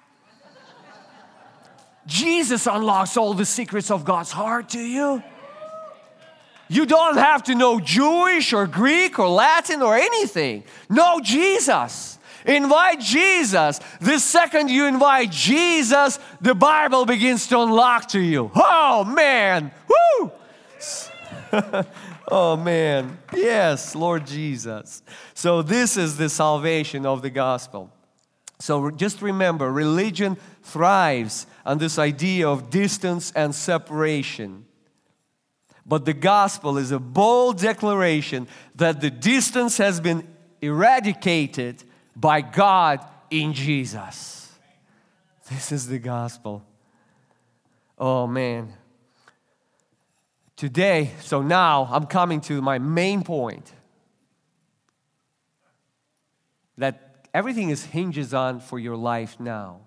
Jesus 2.06 2.66
unlocks 2.66 3.16
all 3.16 3.34
the 3.34 3.44
secrets 3.44 3.90
of 3.90 4.04
God's 4.04 4.32
heart 4.32 4.70
to 4.70 4.80
you. 4.80 5.22
You 6.68 6.86
don't 6.86 7.16
have 7.16 7.42
to 7.44 7.54
know 7.54 7.80
Jewish 7.80 8.52
or 8.52 8.66
Greek 8.66 9.18
or 9.18 9.28
Latin 9.28 9.82
or 9.82 9.96
anything. 9.96 10.64
Know 10.88 11.20
Jesus. 11.20 12.18
Invite 12.44 13.00
Jesus. 13.00 13.80
The 14.00 14.18
second 14.18 14.70
you 14.70 14.86
invite 14.86 15.30
Jesus, 15.30 16.18
the 16.40 16.54
Bible 16.54 17.04
begins 17.04 17.46
to 17.48 17.60
unlock 17.60 18.08
to 18.08 18.20
you. 18.20 18.50
Oh 18.54 19.04
man, 19.04 19.72
woo! 19.88 20.32
oh 22.28 22.56
man, 22.56 23.18
yes, 23.34 23.94
Lord 23.94 24.26
Jesus. 24.26 25.02
So, 25.34 25.62
this 25.62 25.96
is 25.96 26.16
the 26.16 26.28
salvation 26.28 27.04
of 27.06 27.22
the 27.22 27.30
gospel. 27.30 27.92
So, 28.58 28.90
just 28.90 29.22
remember 29.22 29.70
religion 29.72 30.36
thrives 30.62 31.46
on 31.64 31.78
this 31.78 31.98
idea 31.98 32.48
of 32.48 32.70
distance 32.70 33.32
and 33.34 33.54
separation. 33.54 34.66
But 35.86 36.04
the 36.04 36.12
gospel 36.12 36.78
is 36.78 36.92
a 36.92 36.98
bold 36.98 37.58
declaration 37.58 38.46
that 38.76 39.00
the 39.00 39.10
distance 39.10 39.78
has 39.78 40.00
been 40.00 40.28
eradicated 40.60 41.82
by 42.20 42.42
God 42.42 43.04
in 43.30 43.54
Jesus. 43.54 44.52
This 45.50 45.72
is 45.72 45.88
the 45.88 45.98
gospel. 45.98 46.62
Oh 47.98 48.26
man. 48.26 48.72
Today, 50.56 51.12
so 51.20 51.40
now 51.40 51.88
I'm 51.90 52.04
coming 52.04 52.42
to 52.42 52.60
my 52.60 52.78
main 52.78 53.22
point 53.22 53.72
that 56.76 57.26
everything 57.32 57.70
is 57.70 57.84
hinges 57.86 58.34
on 58.34 58.60
for 58.60 58.78
your 58.78 58.96
life 58.96 59.40
now. 59.40 59.80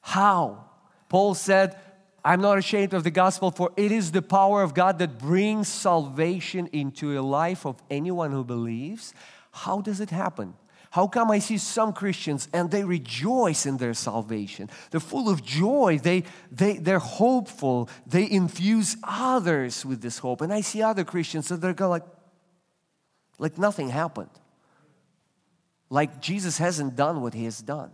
How? 0.00 0.66
Paul 1.08 1.34
said, 1.34 1.76
I'm 2.24 2.40
not 2.40 2.58
ashamed 2.58 2.94
of 2.94 3.02
the 3.02 3.10
gospel, 3.10 3.50
for 3.50 3.72
it 3.76 3.90
is 3.90 4.12
the 4.12 4.22
power 4.22 4.62
of 4.62 4.74
God 4.74 4.98
that 5.00 5.18
brings 5.18 5.66
salvation 5.66 6.68
into 6.68 7.18
a 7.18 7.22
life 7.22 7.66
of 7.66 7.82
anyone 7.90 8.30
who 8.30 8.44
believes. 8.44 9.14
How 9.50 9.80
does 9.80 10.00
it 10.00 10.10
happen? 10.10 10.54
How 10.90 11.06
come 11.06 11.30
I 11.30 11.38
see 11.38 11.56
some 11.56 11.92
Christians 11.92 12.48
and 12.52 12.68
they 12.68 12.82
rejoice 12.82 13.64
in 13.64 13.76
their 13.76 13.94
salvation? 13.94 14.68
They're 14.90 14.98
full 15.00 15.28
of 15.28 15.44
joy. 15.44 16.00
They, 16.02 16.24
they, 16.50 16.78
they're 16.78 16.98
hopeful. 16.98 17.88
They 18.06 18.28
infuse 18.28 18.96
others 19.04 19.86
with 19.86 20.02
this 20.02 20.18
hope. 20.18 20.40
And 20.40 20.52
I 20.52 20.62
see 20.62 20.82
other 20.82 21.04
Christians 21.04 21.48
that 21.48 21.60
they're 21.60 21.74
going 21.74 21.90
like, 21.90 22.06
like 23.38 23.56
nothing 23.56 23.88
happened. 23.88 24.30
Like 25.90 26.20
Jesus 26.20 26.58
hasn't 26.58 26.96
done 26.96 27.22
what 27.22 27.34
he 27.34 27.44
has 27.44 27.62
done. 27.62 27.92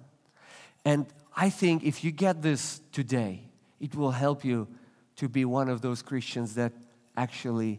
And 0.82 1.06
I 1.36 1.50
think 1.50 1.84
if 1.84 2.02
you 2.02 2.10
get 2.12 2.40
this 2.40 2.80
today, 2.92 3.42
it 3.78 3.94
will 3.94 4.10
help 4.10 4.42
you 4.42 4.68
to 5.16 5.28
be 5.28 5.44
one 5.44 5.68
of 5.68 5.82
those 5.82 6.00
Christians 6.00 6.54
that 6.54 6.72
actually 7.14 7.78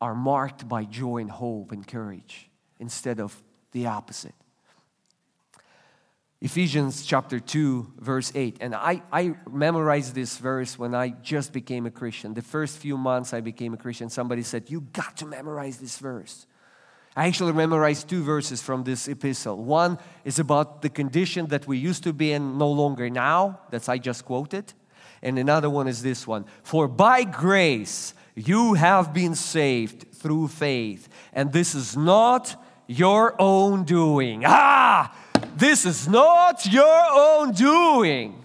are 0.00 0.16
marked 0.16 0.68
by 0.68 0.84
joy 0.84 1.18
and 1.18 1.30
hope 1.30 1.70
and 1.70 1.86
courage 1.86 2.50
instead 2.80 3.20
of 3.20 3.40
the 3.72 3.86
opposite. 3.86 4.34
Ephesians 6.42 7.04
chapter 7.04 7.38
2, 7.38 7.92
verse 7.98 8.32
8. 8.34 8.58
And 8.60 8.74
I, 8.74 9.02
I 9.12 9.34
memorized 9.50 10.14
this 10.14 10.38
verse 10.38 10.78
when 10.78 10.94
I 10.94 11.10
just 11.10 11.52
became 11.52 11.84
a 11.84 11.90
Christian. 11.90 12.32
The 12.32 12.40
first 12.40 12.78
few 12.78 12.96
months 12.96 13.34
I 13.34 13.42
became 13.42 13.74
a 13.74 13.76
Christian, 13.76 14.08
somebody 14.08 14.42
said, 14.42 14.70
You 14.70 14.80
got 14.92 15.18
to 15.18 15.26
memorize 15.26 15.76
this 15.76 15.98
verse. 15.98 16.46
I 17.14 17.26
actually 17.26 17.52
memorized 17.52 18.08
two 18.08 18.22
verses 18.22 18.62
from 18.62 18.84
this 18.84 19.06
epistle. 19.06 19.62
One 19.62 19.98
is 20.24 20.38
about 20.38 20.80
the 20.80 20.88
condition 20.88 21.46
that 21.48 21.66
we 21.66 21.76
used 21.76 22.04
to 22.04 22.12
be 22.14 22.32
in 22.32 22.56
no 22.56 22.70
longer 22.70 23.10
now, 23.10 23.60
that's 23.70 23.88
I 23.88 23.98
just 23.98 24.24
quoted. 24.24 24.72
And 25.22 25.38
another 25.38 25.68
one 25.68 25.88
is 25.88 26.02
this 26.02 26.26
one 26.26 26.46
For 26.62 26.88
by 26.88 27.24
grace 27.24 28.14
you 28.34 28.74
have 28.74 29.12
been 29.12 29.34
saved 29.34 30.06
through 30.12 30.48
faith, 30.48 31.08
and 31.34 31.52
this 31.52 31.74
is 31.74 31.96
not 31.96 32.56
your 32.90 33.40
own 33.40 33.84
doing. 33.84 34.42
Ah, 34.44 35.14
this 35.56 35.86
is 35.86 36.08
not 36.08 36.66
your 36.66 37.04
own 37.12 37.52
doing. 37.52 38.44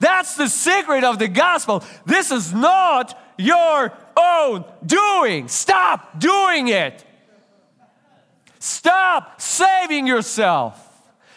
That's 0.00 0.36
the 0.36 0.48
secret 0.48 1.04
of 1.04 1.18
the 1.18 1.28
gospel. 1.28 1.84
This 2.06 2.30
is 2.30 2.54
not 2.54 3.18
your 3.36 3.92
own 4.16 4.64
doing. 4.84 5.48
Stop 5.48 6.18
doing 6.18 6.68
it. 6.68 7.04
Stop 8.58 9.42
saving 9.42 10.06
yourself. 10.06 10.80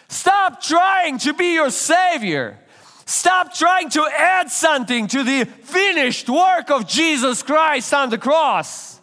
Stop 0.07 0.61
trying 0.61 1.17
to 1.19 1.33
be 1.33 1.53
your 1.53 1.71
savior. 1.71 2.57
Stop 3.05 3.53
trying 3.53 3.89
to 3.89 4.03
add 4.17 4.49
something 4.49 5.07
to 5.07 5.23
the 5.23 5.43
finished 5.43 6.29
work 6.29 6.71
of 6.71 6.87
Jesus 6.87 7.43
Christ 7.43 7.93
on 7.93 8.09
the 8.09 8.17
cross. 8.17 8.96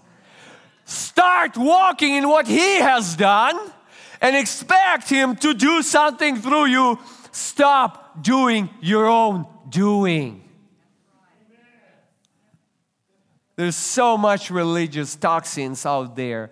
Start 0.84 1.56
walking 1.56 2.14
in 2.14 2.28
what 2.28 2.46
He 2.46 2.76
has 2.76 3.16
done 3.16 3.58
and 4.20 4.36
expect 4.36 5.08
Him 5.08 5.36
to 5.36 5.54
do 5.54 5.82
something 5.82 6.36
through 6.36 6.66
you. 6.66 6.98
Stop 7.32 8.22
doing 8.22 8.70
your 8.80 9.06
own 9.06 9.46
doing. 9.68 10.42
There's 13.56 13.76
so 13.76 14.16
much 14.18 14.50
religious 14.50 15.14
toxins 15.14 15.86
out 15.86 16.16
there. 16.16 16.50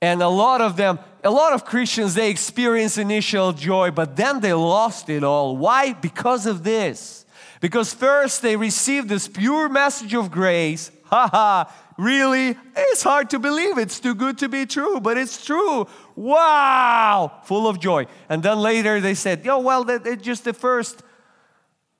And 0.00 0.20
a 0.20 0.28
lot 0.28 0.60
of 0.60 0.76
them, 0.76 0.98
a 1.22 1.30
lot 1.30 1.54
of 1.54 1.64
Christians, 1.64 2.14
they 2.14 2.28
experience 2.28 2.98
initial 2.98 3.52
joy, 3.52 3.90
but 3.90 4.16
then 4.16 4.40
they 4.40 4.52
lost 4.52 5.08
it 5.08 5.24
all. 5.24 5.56
Why? 5.56 5.94
Because 5.94 6.44
of 6.44 6.62
this. 6.62 7.24
Because 7.60 7.94
first 7.94 8.42
they 8.42 8.56
received 8.56 9.08
this 9.08 9.26
pure 9.26 9.70
message 9.70 10.12
of 10.12 10.30
grace, 10.30 10.90
Ha 11.06 11.28
ha, 11.28 11.74
really? 11.98 12.56
It's 12.74 13.02
hard 13.02 13.30
to 13.30 13.38
believe. 13.38 13.78
It's 13.78 14.00
too 14.00 14.14
good 14.14 14.38
to 14.38 14.48
be 14.48 14.66
true, 14.66 15.00
but 15.00 15.18
it's 15.18 15.44
true. 15.44 15.86
Wow, 16.16 17.40
full 17.44 17.68
of 17.68 17.78
joy. 17.78 18.06
And 18.28 18.42
then 18.42 18.58
later 18.58 19.00
they 19.00 19.14
said, 19.14 19.44
Yo, 19.44 19.58
well, 19.58 19.84
that, 19.84 20.04
that 20.04 20.22
just 20.22 20.44
the 20.44 20.54
first 20.54 21.02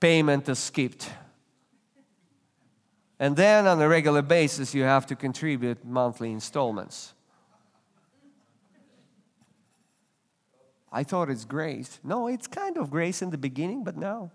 payment 0.00 0.48
is 0.48 0.58
skipped. 0.58 1.10
And 3.18 3.36
then 3.36 3.66
on 3.66 3.80
a 3.80 3.88
regular 3.88 4.22
basis, 4.22 4.74
you 4.74 4.82
have 4.82 5.06
to 5.06 5.16
contribute 5.16 5.84
monthly 5.84 6.32
installments. 6.32 7.14
I 10.90 11.02
thought 11.02 11.28
it's 11.28 11.44
grace. 11.44 11.98
No, 12.04 12.28
it's 12.28 12.46
kind 12.46 12.78
of 12.78 12.90
grace 12.90 13.20
in 13.20 13.30
the 13.30 13.38
beginning, 13.38 13.82
but 13.82 13.96
now. 13.96 14.30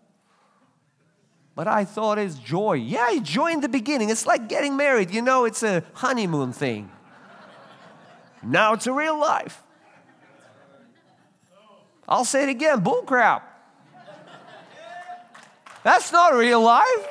But 1.60 1.68
I 1.68 1.84
thought 1.84 2.18
it's 2.18 2.36
joy. 2.36 2.76
Yeah, 2.76 3.20
joy 3.22 3.52
in 3.52 3.60
the 3.60 3.68
beginning. 3.68 4.10
It's 4.10 4.26
like 4.26 4.48
getting 4.48 4.78
married. 4.78 5.12
You 5.12 5.22
know, 5.22 5.44
it's 5.44 5.62
a 5.62 5.84
honeymoon 5.92 6.54
thing. 6.54 6.90
now 8.42 8.72
it's 8.72 8.88
a 8.88 8.94
real 8.94 9.20
life. 9.20 9.62
I'll 12.08 12.24
say 12.24 12.44
it 12.44 12.50
again 12.50 12.80
bullcrap. 12.80 13.42
That's 15.84 16.14
not 16.14 16.34
real 16.34 16.62
life. 16.62 17.08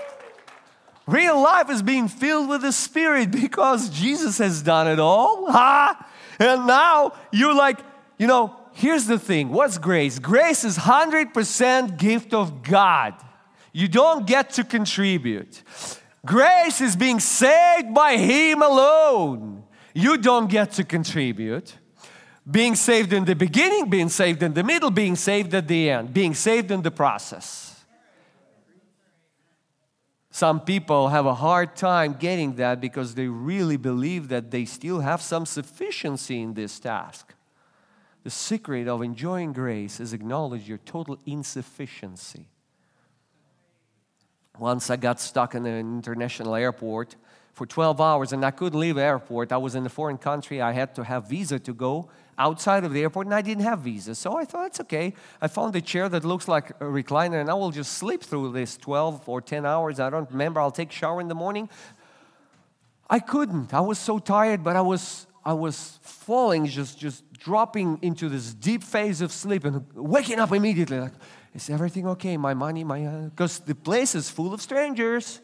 Real 1.07 1.39
life 1.43 1.69
is 1.69 1.83
being 1.83 2.09
filled 2.09 2.49
with 2.49 2.63
the 2.63 2.73
Spirit 2.73 3.31
because 3.31 3.91
Jesus 3.91 4.39
has 4.39 4.63
done 4.63 4.89
it 4.89 4.99
all. 4.99 5.53
Ha! 5.53 6.11
And 6.39 6.67
now 6.67 7.13
you're 7.33 7.55
like, 7.55 7.81
you 8.17 8.27
know, 8.27 8.57
here's 8.73 9.05
the 9.05 9.19
thing 9.19 9.51
what's 9.51 9.77
grace? 9.77 10.19
Grace 10.19 10.65
is 10.65 10.79
100% 10.79 11.99
gift 11.99 12.33
of 12.33 12.63
God. 12.63 13.28
You 13.73 13.89
don't 13.89 14.27
get 14.27 14.51
to 14.51 14.65
contribute. 14.65 15.63
Grace 16.25 16.81
is 16.81 16.97
being 16.97 17.21
saved 17.21 17.95
by 17.95 18.17
Him 18.17 18.63
alone. 18.63 19.65
You 19.95 20.19
don't 20.19 20.49
get 20.49 20.73
to 20.73 20.85
contribute. 20.85 21.77
Being 22.51 22.77
saved 22.77 23.13
in 23.13 23.25
the 23.25 23.35
beginning, 23.35 23.91
being 23.91 24.09
saved 24.09 24.43
in 24.43 24.55
the 24.55 24.63
middle, 24.63 24.91
being 24.91 25.17
saved 25.17 25.53
at 25.55 25.69
the 25.69 25.91
end, 25.91 26.15
being 26.15 26.35
saved 26.35 26.71
in 26.71 26.83
the 26.83 26.91
process. 26.91 27.85
Some 30.31 30.61
people 30.61 31.09
have 31.09 31.27
a 31.27 31.35
hard 31.35 31.75
time 31.75 32.13
getting 32.13 32.55
that 32.57 32.81
because 32.81 33.15
they 33.15 33.27
really 33.27 33.77
believe 33.77 34.29
that 34.29 34.51
they 34.51 34.65
still 34.65 35.01
have 35.01 35.21
some 35.21 35.45
sufficiency 35.45 36.41
in 36.41 36.55
this 36.55 36.79
task. 36.79 37.35
The 38.23 38.31
secret 38.31 38.87
of 38.87 39.03
enjoying 39.03 39.53
grace 39.53 40.01
is 40.01 40.13
acknowledge 40.13 40.69
your 40.69 40.79
total 40.79 41.19
insufficiency. 41.27 42.47
Once 44.59 44.90
I 44.90 44.97
got 44.97 45.21
stuck 45.21 45.55
in 45.55 45.64
an 45.66 45.79
international 45.79 46.55
airport 46.55 47.16
for 47.53 47.66
12 47.66 48.01
hours 48.01 48.33
and 48.33 48.44
I 48.44 48.51
couldn't 48.51 48.79
leave 48.79 48.94
the 48.97 49.03
airport. 49.03 49.53
I 49.53 49.57
was 49.57 49.75
in 49.75 49.85
a 49.85 49.88
foreign 49.88 50.18
country. 50.18 50.62
I 50.62 50.73
had 50.73 50.94
to 50.94 51.05
have 51.05 51.29
visa 51.29 51.59
to 51.59 51.75
go 51.75 52.09
outside 52.38 52.85
of 52.85 52.92
the 52.92 53.03
airport 53.03 53.27
and 53.27 53.35
I 53.35 53.42
didn't 53.42 53.64
have 53.64 53.81
visa. 53.81 54.14
So 54.14 54.37
I 54.37 54.44
thought 54.44 54.66
it's 54.68 54.81
okay. 54.81 55.12
I 55.40 55.49
found 55.49 55.75
a 55.75 55.81
chair 55.81 56.09
that 56.09 56.25
looks 56.25 56.47
like 56.47 56.71
a 56.71 56.85
recliner 56.85 57.40
and 57.40 57.51
I 57.51 57.55
will 57.55 57.73
just 57.73 57.94
sleep 57.94 58.23
through 58.23 58.53
this 58.53 58.77
12 58.77 59.29
or 59.29 59.40
10 59.40 59.66
hours. 59.66 59.99
I 59.99 60.09
don't 60.09 60.31
remember. 60.31 60.61
I'll 60.61 60.71
take 60.71 60.92
shower 60.92 61.21
in 61.21 61.29
the 61.29 61.35
morning. 61.35 61.68
I 63.11 63.18
couldn't. 63.18 63.75
I 63.75 63.81
was 63.81 63.99
so 63.99 64.18
tired, 64.18 64.62
but 64.62 64.77
I 64.77 64.83
was 64.83 65.27
I 65.44 65.55
was 65.55 65.99
falling, 66.03 66.66
just 66.66 66.99
just 66.99 67.25
dropping 67.33 67.99
into 68.03 68.29
this 68.29 68.53
deep 68.53 68.83
phase 68.83 69.21
of 69.21 69.33
sleep 69.33 69.64
and 69.64 69.87
waking 69.94 70.38
up 70.38 70.53
immediately 70.53 71.01
like, 71.01 71.12
is 71.55 71.71
everything 71.71 72.07
okay? 72.09 72.37
My 72.37 72.55
money, 72.55 72.85
my 72.85 73.01
because 73.31 73.61
uh, 73.61 73.65
the 73.67 73.75
place 73.75 74.15
is 74.15 74.31
full 74.31 74.53
of 74.55 74.61
strangers. 74.61 75.41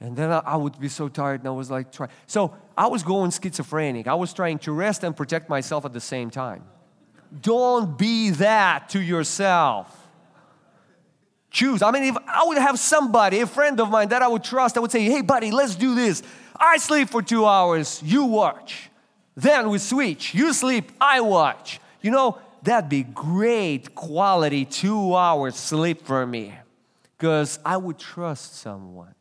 And 0.00 0.14
then 0.16 0.30
I, 0.30 0.56
would 0.56 0.78
be 0.78 0.88
so 0.88 1.08
tired 1.08 1.40
and 1.40 1.48
I 1.48 1.52
was 1.52 1.70
like, 1.70 1.90
try. 1.90 2.08
So 2.26 2.54
I 2.76 2.88
was 2.88 3.02
going 3.02 3.30
schizophrenic. 3.30 4.06
I 4.06 4.14
was 4.14 4.34
trying 4.34 4.58
to 4.60 4.72
rest 4.72 5.02
and 5.02 5.16
protect 5.16 5.48
myself 5.48 5.86
at 5.86 5.94
the 5.94 6.00
same 6.00 6.28
time. 6.28 6.62
Don't 7.40 7.96
be 7.96 8.30
that 8.30 8.90
to 8.90 9.00
yourself. 9.00 9.88
Choose. 11.50 11.80
I 11.80 11.90
mean, 11.90 12.02
if 12.02 12.16
I 12.26 12.44
would 12.44 12.58
have 12.58 12.78
somebody, 12.78 13.40
a 13.40 13.46
friend 13.46 13.80
of 13.80 13.88
mine 13.88 14.08
that 14.08 14.20
I 14.20 14.28
would 14.28 14.44
trust, 14.44 14.76
I 14.76 14.80
would 14.80 14.90
say, 14.90 15.04
hey, 15.04 15.22
buddy, 15.22 15.50
let's 15.50 15.74
do 15.74 15.94
this. 15.94 16.22
I 16.56 16.76
sleep 16.76 17.08
for 17.08 17.22
two 17.22 17.46
hours, 17.46 18.02
you 18.04 18.24
watch. 18.24 18.90
Then 19.36 19.70
we 19.70 19.78
switch. 19.78 20.34
You 20.34 20.52
sleep, 20.52 20.92
I 21.00 21.20
watch. 21.20 21.80
You 22.02 22.10
know, 22.10 22.38
that'd 22.64 22.90
be 22.90 23.02
great 23.02 23.94
quality 23.94 24.64
two 24.64 25.14
hours 25.14 25.56
sleep 25.56 26.02
for 26.02 26.26
me 26.26 26.54
because 27.16 27.58
I 27.64 27.76
would 27.76 27.98
trust 27.98 28.56
someone. 28.56 29.14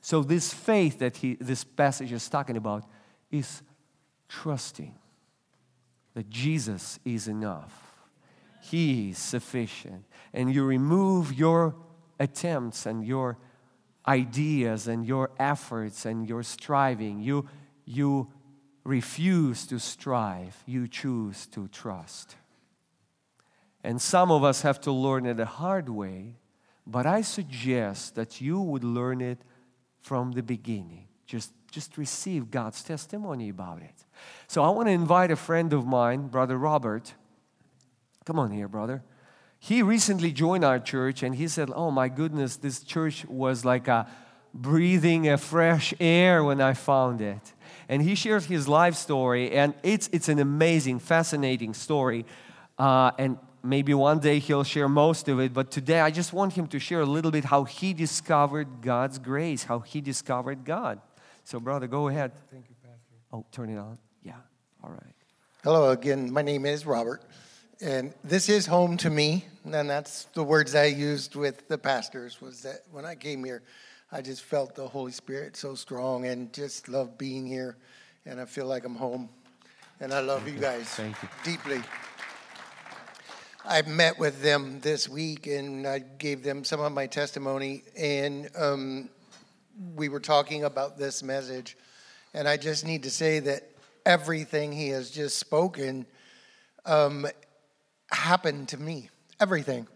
So, 0.00 0.22
this 0.22 0.54
faith 0.54 1.00
that 1.00 1.16
he, 1.18 1.34
this 1.34 1.64
passage 1.64 2.12
is 2.12 2.28
talking 2.28 2.56
about 2.56 2.84
is 3.30 3.62
trusting 4.28 4.94
that 6.14 6.30
Jesus 6.30 6.98
is 7.04 7.28
enough, 7.28 7.92
He 8.62 9.10
is 9.10 9.18
sufficient. 9.18 10.04
And 10.32 10.54
you 10.54 10.64
remove 10.64 11.32
your 11.32 11.74
attempts 12.20 12.86
and 12.86 13.04
your 13.04 13.38
ideas 14.06 14.88
and 14.88 15.06
your 15.06 15.30
efforts 15.38 16.04
and 16.06 16.28
your 16.28 16.42
striving. 16.42 17.20
You, 17.20 17.48
you 17.84 18.32
refuse 18.84 19.66
to 19.66 19.78
strive, 19.78 20.62
you 20.66 20.88
choose 20.88 21.46
to 21.48 21.68
trust. 21.68 22.36
And 23.88 24.02
some 24.02 24.30
of 24.30 24.44
us 24.44 24.60
have 24.60 24.82
to 24.82 24.92
learn 24.92 25.24
it 25.24 25.38
the 25.38 25.46
hard 25.46 25.88
way, 25.88 26.34
but 26.86 27.06
I 27.06 27.22
suggest 27.22 28.16
that 28.16 28.38
you 28.38 28.60
would 28.60 28.84
learn 28.84 29.22
it 29.22 29.38
from 30.02 30.32
the 30.32 30.42
beginning. 30.42 31.08
Just, 31.24 31.52
just 31.70 31.96
receive 31.96 32.50
God's 32.50 32.82
testimony 32.82 33.48
about 33.48 33.80
it. 33.80 34.04
So 34.46 34.62
I 34.62 34.68
want 34.68 34.88
to 34.88 34.92
invite 34.92 35.30
a 35.30 35.36
friend 35.36 35.72
of 35.72 35.86
mine, 35.86 36.28
Brother 36.28 36.58
Robert. 36.58 37.14
Come 38.26 38.38
on 38.38 38.50
here, 38.50 38.68
brother. 38.68 39.02
He 39.58 39.82
recently 39.82 40.32
joined 40.32 40.66
our 40.66 40.78
church 40.78 41.22
and 41.22 41.34
he 41.34 41.48
said, 41.48 41.70
Oh 41.74 41.90
my 41.90 42.10
goodness, 42.10 42.56
this 42.56 42.80
church 42.80 43.24
was 43.24 43.64
like 43.64 43.88
a 43.88 44.06
breathing 44.52 45.30
a 45.30 45.38
fresh 45.38 45.94
air 45.98 46.44
when 46.44 46.60
I 46.60 46.74
found 46.74 47.22
it. 47.22 47.54
And 47.88 48.02
he 48.02 48.14
shares 48.14 48.44
his 48.44 48.68
life 48.68 48.96
story, 48.96 49.52
and 49.52 49.72
it's, 49.82 50.10
it's 50.12 50.28
an 50.28 50.40
amazing, 50.40 50.98
fascinating 50.98 51.72
story. 51.72 52.26
Uh, 52.78 53.12
and 53.18 53.38
maybe 53.68 53.94
one 53.94 54.18
day 54.18 54.38
he'll 54.38 54.64
share 54.64 54.88
most 54.88 55.28
of 55.28 55.38
it, 55.40 55.52
but 55.52 55.70
today 55.70 56.00
I 56.00 56.10
just 56.10 56.32
want 56.32 56.54
him 56.54 56.66
to 56.68 56.78
share 56.78 57.00
a 57.00 57.06
little 57.06 57.30
bit 57.30 57.44
how 57.44 57.64
he 57.64 57.92
discovered 57.92 58.80
God's 58.80 59.18
grace, 59.18 59.64
how 59.64 59.80
he 59.80 60.00
discovered 60.00 60.64
God. 60.64 61.00
So, 61.44 61.60
brother, 61.60 61.86
go 61.86 62.08
ahead. 62.08 62.32
Thank 62.50 62.68
you, 62.68 62.76
Pastor. 62.82 63.14
Oh, 63.32 63.44
turn 63.52 63.70
it 63.70 63.78
on. 63.78 63.98
Yeah, 64.22 64.34
all 64.82 64.90
right. 64.90 65.14
Hello 65.64 65.90
again. 65.90 66.32
My 66.32 66.42
name 66.42 66.66
is 66.66 66.86
Robert, 66.86 67.22
and 67.80 68.14
this 68.24 68.48
is 68.48 68.66
home 68.66 68.96
to 68.98 69.10
me. 69.10 69.44
And 69.64 69.90
that's 69.90 70.24
the 70.34 70.42
words 70.42 70.74
I 70.74 70.86
used 70.86 71.36
with 71.36 71.68
the 71.68 71.76
pastors. 71.76 72.40
Was 72.40 72.62
that 72.62 72.80
when 72.90 73.04
I 73.04 73.14
came 73.14 73.44
here, 73.44 73.62
I 74.10 74.22
just 74.22 74.42
felt 74.42 74.74
the 74.74 74.88
Holy 74.88 75.12
Spirit 75.12 75.56
so 75.56 75.74
strong, 75.74 76.26
and 76.26 76.52
just 76.52 76.88
love 76.88 77.18
being 77.18 77.46
here, 77.46 77.76
and 78.24 78.40
I 78.40 78.46
feel 78.46 78.66
like 78.66 78.84
I'm 78.84 78.94
home. 78.94 79.28
And 80.00 80.12
I 80.12 80.20
love 80.20 80.46
you 80.48 80.58
guys 80.58 80.86
Thank 80.90 81.20
you. 81.22 81.28
deeply. 81.42 81.82
I 83.70 83.82
met 83.82 84.18
with 84.18 84.40
them 84.40 84.80
this 84.80 85.10
week 85.10 85.46
and 85.46 85.86
I 85.86 85.98
gave 85.98 86.42
them 86.42 86.64
some 86.64 86.80
of 86.80 86.90
my 86.90 87.06
testimony, 87.06 87.82
and 87.98 88.48
um, 88.56 89.10
we 89.94 90.08
were 90.08 90.20
talking 90.20 90.64
about 90.64 90.96
this 90.96 91.22
message. 91.22 91.76
And 92.32 92.48
I 92.48 92.56
just 92.56 92.86
need 92.86 93.02
to 93.02 93.10
say 93.10 93.40
that 93.40 93.68
everything 94.06 94.72
he 94.72 94.88
has 94.88 95.10
just 95.10 95.36
spoken 95.36 96.06
um, 96.86 97.26
happened 98.10 98.70
to 98.70 98.78
me. 98.78 99.10
Everything. 99.38 99.86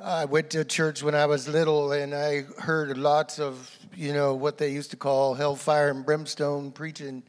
I 0.00 0.26
went 0.26 0.50
to 0.50 0.64
church 0.64 1.02
when 1.02 1.16
I 1.16 1.26
was 1.26 1.48
little 1.48 1.90
and 1.90 2.14
I 2.14 2.42
heard 2.60 2.96
lots 2.96 3.40
of, 3.40 3.76
you 3.96 4.12
know, 4.12 4.34
what 4.34 4.56
they 4.56 4.70
used 4.70 4.92
to 4.92 4.96
call 4.96 5.34
hellfire 5.34 5.90
and 5.90 6.06
brimstone 6.06 6.70
preaching, 6.70 7.24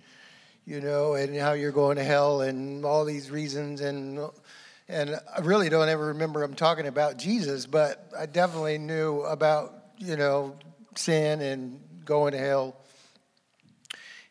you 0.68 0.80
know, 0.80 1.16
and 1.16 1.36
how 1.36 1.54
you're 1.54 1.72
going 1.72 1.98
to 1.98 2.04
hell 2.04 2.42
and 2.42 2.86
all 2.86 3.04
these 3.04 3.32
reasons. 3.32 3.82
And 3.82 4.30
and 4.90 5.16
I 5.36 5.42
really 5.42 5.70
don't 5.70 5.88
ever 5.88 6.08
remember 6.08 6.42
him 6.42 6.56
talking 6.56 6.88
about 6.88 7.18
Jesus, 7.18 7.68
but 7.68 8.12
I 8.18 8.26
definitely 8.26 8.80
knew 8.80 9.22
about, 9.22 9.72
you 10.00 10.18
know, 10.18 10.58
sin 10.96 11.42
and 11.42 11.80
going 12.04 12.32
to 12.32 12.40
hell. 12.40 12.76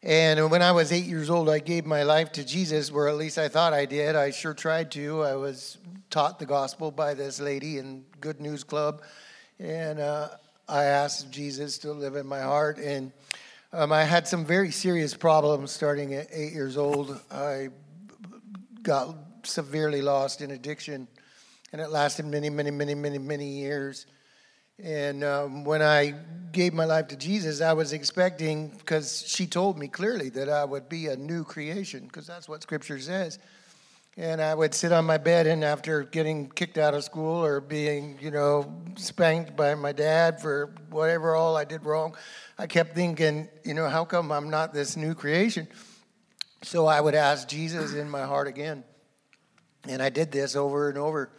And 0.03 0.51
when 0.51 0.61
I 0.61 0.73
was 0.73 0.91
eight 0.91 1.05
years 1.05 1.31
old, 1.31 1.49
I 1.49 1.61
gave 1.61 1.87
my 1.87 2.03
life 2.03 2.33
to 2.33 2.45
Jesus, 2.45 2.91
or 2.91 3.09
at 3.09 3.15
least 3.15 3.39
I 3.39 3.49
thought 3.49 3.73
I 3.73 3.85
did. 3.85 4.17
I 4.17 4.33
sure 4.33 4.53
tried 4.53 4.91
to. 4.93 5.23
I 5.23 5.37
was 5.37 5.79
taught 6.11 6.41
the 6.41 6.47
gospel 6.47 6.91
by 6.91 7.15
this 7.15 7.39
lady 7.39 7.79
in 7.79 8.05
Good 8.21 8.41
News 8.41 8.65
Club. 8.65 9.03
And 9.61 10.01
uh, 10.01 10.29
I 10.69 10.85
asked 10.85 11.31
Jesus 11.31 11.79
to 11.79 11.93
live 11.93 12.17
in 12.17 12.27
my 12.27 12.41
heart. 12.41 12.79
And 12.79 13.13
um, 13.73 13.93
I 13.93 14.03
had 14.03 14.27
some 14.27 14.45
very 14.45 14.73
serious 14.73 15.15
problems 15.15 15.71
starting 15.71 16.15
at 16.15 16.27
eight 16.33 16.53
years 16.53 16.77
old. 16.77 17.21
I 17.31 17.69
got 18.83 19.15
severely 19.45 20.03
lost 20.03 20.41
in 20.41 20.51
addiction, 20.51 21.09
and 21.73 21.81
it 21.81 21.91
lasted 21.91 22.27
many, 22.27 22.51
many, 22.51 22.71
many, 22.71 22.95
many, 22.95 23.19
many 23.19 23.47
years. 23.47 24.07
And 24.83 25.25
um, 25.25 25.65
when 25.65 25.83
I 25.83 26.15
gave 26.53 26.73
my 26.73 26.85
life 26.85 27.09
to 27.09 27.17
Jesus, 27.17 27.61
I 27.61 27.73
was 27.73 27.93
expecting, 27.93 28.69
because 28.69 29.25
she 29.27 29.47
told 29.47 29.77
me 29.77 29.89
clearly 29.89 30.29
that 30.31 30.49
I 30.49 30.65
would 30.65 30.89
be 30.89 31.09
a 31.09 31.17
new 31.17 31.45
creation, 31.45 32.05
because 32.05 32.27
that's 32.27 32.49
what 32.49 32.63
Scripture 32.63 33.01
says. 33.01 33.39
And 34.17 34.41
I 34.41 34.55
would 34.55 34.75
sit 34.75 34.91
on 34.93 35.05
my 35.05 35.19
bed, 35.19 35.47
and 35.47 35.63
after 35.63 36.03
getting 36.03 36.49
kicked 36.49 36.79
out 36.79 36.95
of 36.95 37.05
school 37.05 37.45
or 37.45 37.61
being, 37.61 38.19
you 38.21 38.31
know, 38.31 38.73
spanked 38.97 39.57
by 39.57 39.75
my 39.75 39.93
dad 39.93 40.41
for 40.41 40.75
whatever 40.91 41.37
all 41.37 41.57
I 41.57 41.65
did 41.65 41.85
wrong, 41.85 42.17
I 42.59 42.67
kept 42.67 42.95
thinking, 42.95 43.49
you 43.65 43.75
know, 43.75 43.89
how 43.89 44.05
come 44.05 44.33
I'm 44.33 44.51
not 44.51 44.75
this 44.75 44.97
new 44.97 45.15
creation? 45.15 45.69
So 46.63 46.87
I 46.87 47.01
would 47.01 47.15
ask 47.15 47.47
Jesus 47.47 47.95
in 47.95 48.11
my 48.11 48.23
heart 48.23 48.49
again. 48.49 48.83
And 49.87 50.03
I 50.03 50.09
did 50.09 50.33
this 50.33 50.57
over 50.57 50.89
and 50.89 50.99
over 50.99 51.31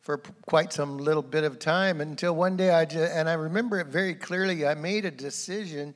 for 0.00 0.18
quite 0.46 0.72
some 0.72 0.98
little 0.98 1.22
bit 1.22 1.44
of 1.44 1.58
time 1.58 2.00
until 2.00 2.34
one 2.34 2.56
day 2.56 2.70
I 2.70 2.84
just, 2.84 3.12
and 3.12 3.28
I 3.28 3.34
remember 3.34 3.78
it 3.80 3.88
very 3.88 4.14
clearly, 4.14 4.66
I 4.66 4.74
made 4.74 5.04
a 5.04 5.10
decision 5.10 5.94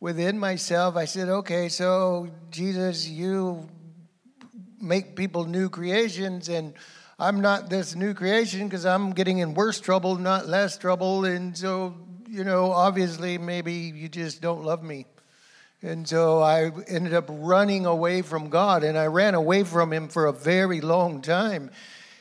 within 0.00 0.38
myself. 0.38 0.96
I 0.96 1.04
said, 1.04 1.28
okay, 1.28 1.68
so 1.68 2.28
Jesus, 2.50 3.06
you 3.06 3.68
make 4.80 5.14
people 5.14 5.44
new 5.44 5.68
creations, 5.68 6.48
and 6.48 6.74
I'm 7.18 7.40
not 7.40 7.70
this 7.70 7.94
new 7.94 8.14
creation 8.14 8.66
because 8.66 8.84
I'm 8.86 9.12
getting 9.12 9.38
in 9.38 9.54
worse 9.54 9.80
trouble, 9.80 10.16
not 10.16 10.48
less 10.48 10.76
trouble. 10.76 11.24
And 11.24 11.56
so, 11.56 11.94
you 12.28 12.44
know, 12.44 12.72
obviously, 12.72 13.38
maybe 13.38 13.74
you 13.74 14.08
just 14.08 14.40
don't 14.40 14.64
love 14.64 14.82
me. 14.82 15.06
And 15.82 16.06
so 16.06 16.40
I 16.40 16.70
ended 16.86 17.12
up 17.12 17.26
running 17.28 17.86
away 17.86 18.22
from 18.22 18.50
God, 18.50 18.84
and 18.84 18.96
I 18.96 19.06
ran 19.06 19.34
away 19.34 19.64
from 19.64 19.92
Him 19.92 20.08
for 20.08 20.26
a 20.26 20.32
very 20.32 20.80
long 20.80 21.22
time. 21.22 21.70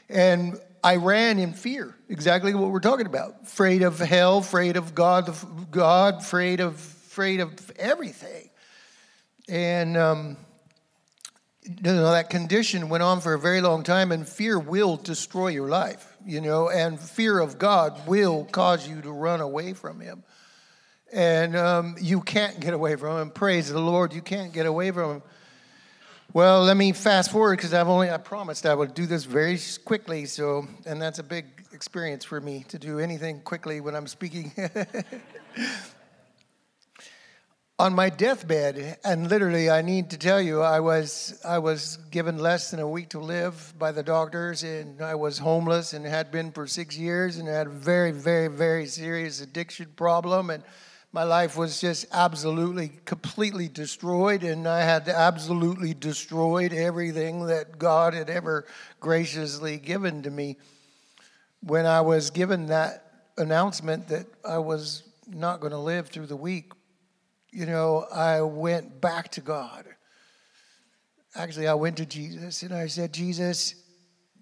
And 0.09 0.59
I 0.83 0.95
ran 0.95 1.37
in 1.37 1.53
fear, 1.53 1.95
exactly 2.09 2.55
what 2.55 2.71
we're 2.71 2.79
talking 2.79 3.05
about. 3.05 3.35
Afraid 3.43 3.83
of 3.83 3.99
hell, 3.99 4.39
afraid 4.39 4.77
of 4.77 4.95
God, 4.95 5.31
God, 5.69 6.21
afraid 6.21 6.59
of 6.59 6.75
afraid 6.75 7.39
of 7.39 7.71
everything. 7.77 8.49
And 9.47 9.95
um, 9.95 10.37
you 11.63 11.75
know 11.83 12.11
that 12.11 12.29
condition 12.29 12.89
went 12.89 13.03
on 13.03 13.21
for 13.21 13.35
a 13.35 13.39
very 13.39 13.61
long 13.61 13.83
time, 13.83 14.11
and 14.11 14.27
fear 14.27 14.57
will 14.57 14.97
destroy 14.97 15.49
your 15.49 15.69
life. 15.69 16.07
You 16.25 16.41
know, 16.41 16.69
and 16.69 16.99
fear 16.99 17.39
of 17.39 17.59
God 17.59 18.07
will 18.07 18.45
cause 18.45 18.87
you 18.87 19.01
to 19.01 19.11
run 19.11 19.39
away 19.39 19.73
from 19.73 19.99
Him. 19.99 20.23
And 21.11 21.55
um, 21.57 21.95
you 21.99 22.21
can't 22.21 22.59
get 22.59 22.73
away 22.73 22.95
from 22.95 23.19
Him. 23.21 23.31
Praise 23.31 23.69
the 23.69 23.79
Lord, 23.79 24.13
you 24.13 24.21
can't 24.21 24.53
get 24.53 24.65
away 24.65 24.91
from 24.91 25.15
Him. 25.15 25.21
Well, 26.33 26.63
let 26.63 26.77
me 26.77 26.93
fast 26.93 27.29
forward 27.29 27.57
because 27.57 27.73
I've 27.73 27.89
only 27.89 28.09
I 28.09 28.15
promised 28.17 28.65
I 28.65 28.73
would 28.73 28.93
do 28.93 29.05
this 29.05 29.25
very 29.25 29.59
quickly. 29.83 30.25
So, 30.25 30.65
and 30.85 31.01
that's 31.01 31.19
a 31.19 31.23
big 31.23 31.45
experience 31.73 32.23
for 32.23 32.39
me 32.39 32.63
to 32.69 32.79
do 32.79 32.99
anything 32.99 33.41
quickly 33.41 33.81
when 33.81 33.97
I'm 33.97 34.07
speaking. 34.07 34.53
On 37.79 37.93
my 37.93 38.09
deathbed, 38.09 38.97
and 39.03 39.27
literally, 39.27 39.69
I 39.69 39.81
need 39.81 40.11
to 40.11 40.17
tell 40.17 40.39
you, 40.39 40.61
I 40.61 40.79
was 40.79 41.41
I 41.43 41.57
was 41.57 41.97
given 42.11 42.37
less 42.37 42.71
than 42.71 42.79
a 42.79 42.87
week 42.87 43.09
to 43.09 43.19
live 43.19 43.73
by 43.77 43.91
the 43.91 44.03
doctors, 44.03 44.63
and 44.63 45.01
I 45.01 45.15
was 45.15 45.39
homeless 45.39 45.91
and 45.91 46.05
had 46.05 46.31
been 46.31 46.53
for 46.53 46.65
six 46.65 46.97
years, 46.97 47.35
and 47.37 47.47
had 47.47 47.67
a 47.67 47.71
very, 47.71 48.11
very, 48.11 48.47
very 48.47 48.85
serious 48.85 49.41
addiction 49.41 49.91
problem, 49.97 50.49
and 50.49 50.63
my 51.13 51.23
life 51.23 51.57
was 51.57 51.81
just 51.81 52.05
absolutely, 52.13 52.91
completely 53.03 53.67
destroyed, 53.67 54.43
and 54.43 54.65
I 54.65 54.81
had 54.81 55.09
absolutely 55.09 55.93
destroyed 55.93 56.71
everything 56.71 57.47
that 57.47 57.77
God 57.77 58.13
had 58.13 58.29
ever 58.29 58.65
graciously 59.01 59.77
given 59.77 60.23
to 60.23 60.31
me. 60.31 60.57
When 61.61 61.85
I 61.85 62.01
was 62.01 62.29
given 62.29 62.67
that 62.67 63.27
announcement 63.37 64.07
that 64.07 64.25
I 64.47 64.59
was 64.59 65.03
not 65.27 65.59
going 65.59 65.71
to 65.71 65.77
live 65.77 66.07
through 66.07 66.27
the 66.27 66.37
week, 66.37 66.71
you 67.51 67.65
know, 67.65 68.05
I 68.13 68.41
went 68.41 69.01
back 69.01 69.31
to 69.31 69.41
God. 69.41 69.85
Actually, 71.35 71.67
I 71.67 71.73
went 71.73 71.97
to 71.97 72.05
Jesus 72.05 72.63
and 72.63 72.73
I 72.73 72.87
said, 72.87 73.13
Jesus, 73.13 73.75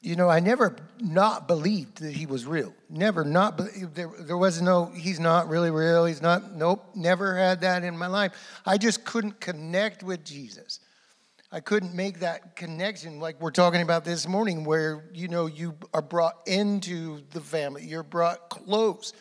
you 0.01 0.15
know, 0.15 0.29
I 0.29 0.39
never 0.39 0.75
not 0.99 1.47
believed 1.47 1.99
that 2.01 2.13
he 2.13 2.25
was 2.25 2.45
real. 2.45 2.73
Never 2.89 3.25
not 3.25 3.57
there. 3.93 4.11
There 4.19 4.37
was 4.37 4.61
no. 4.61 4.85
He's 4.85 5.19
not 5.19 5.49
really 5.49 5.71
real. 5.71 6.05
He's 6.05 6.21
not. 6.21 6.55
Nope. 6.55 6.91
Never 6.95 7.35
had 7.35 7.61
that 7.61 7.83
in 7.83 7.97
my 7.97 8.07
life. 8.07 8.31
I 8.65 8.77
just 8.77 9.03
couldn't 9.03 9.39
connect 9.39 10.01
with 10.03 10.23
Jesus. 10.23 10.79
I 11.51 11.59
couldn't 11.59 11.95
make 11.95 12.19
that 12.19 12.55
connection 12.55 13.19
like 13.19 13.41
we're 13.41 13.51
talking 13.51 13.81
about 13.81 14.05
this 14.05 14.27
morning, 14.27 14.63
where 14.63 15.03
you 15.13 15.27
know 15.27 15.47
you 15.47 15.75
are 15.93 16.01
brought 16.01 16.35
into 16.47 17.21
the 17.31 17.41
family. 17.41 17.85
You're 17.85 18.03
brought 18.03 18.49
close. 18.49 19.13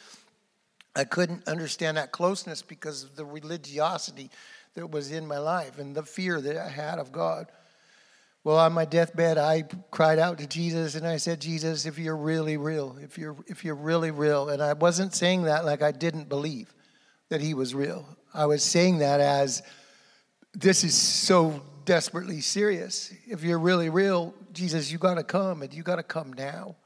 I 0.94 1.04
couldn't 1.04 1.46
understand 1.48 1.96
that 1.96 2.12
closeness 2.12 2.62
because 2.62 3.02
of 3.02 3.16
the 3.16 3.24
religiosity 3.24 4.30
that 4.74 4.90
was 4.90 5.10
in 5.10 5.26
my 5.26 5.38
life 5.38 5.78
and 5.78 5.94
the 5.94 6.02
fear 6.02 6.40
that 6.40 6.56
I 6.56 6.68
had 6.68 6.98
of 6.98 7.10
God. 7.10 7.50
Well, 8.44 8.56
on 8.56 8.72
my 8.72 8.84
deathbed, 8.84 9.36
I 9.36 9.64
cried 9.90 10.18
out 10.18 10.38
to 10.38 10.46
Jesus 10.46 10.94
and 10.94 11.06
I 11.06 11.16
said, 11.16 11.40
Jesus, 11.40 11.86
if 11.86 11.98
you're 11.98 12.16
really 12.16 12.56
real, 12.56 12.96
if 13.02 13.18
you're, 13.18 13.36
if 13.46 13.64
you're 13.64 13.74
really 13.74 14.10
real. 14.10 14.48
And 14.48 14.62
I 14.62 14.72
wasn't 14.72 15.14
saying 15.14 15.42
that 15.42 15.64
like 15.64 15.82
I 15.82 15.92
didn't 15.92 16.28
believe 16.28 16.72
that 17.28 17.40
he 17.40 17.52
was 17.52 17.74
real. 17.74 18.06
I 18.32 18.46
was 18.46 18.62
saying 18.62 18.98
that 18.98 19.20
as 19.20 19.62
this 20.54 20.84
is 20.84 20.94
so 20.94 21.62
desperately 21.84 22.40
serious. 22.40 23.12
If 23.26 23.42
you're 23.42 23.58
really 23.58 23.90
real, 23.90 24.34
Jesus, 24.52 24.90
you 24.90 24.98
got 24.98 25.14
to 25.14 25.24
come 25.24 25.62
and 25.62 25.72
you 25.74 25.82
got 25.82 25.96
to 25.96 26.02
come 26.02 26.32
now. 26.32 26.76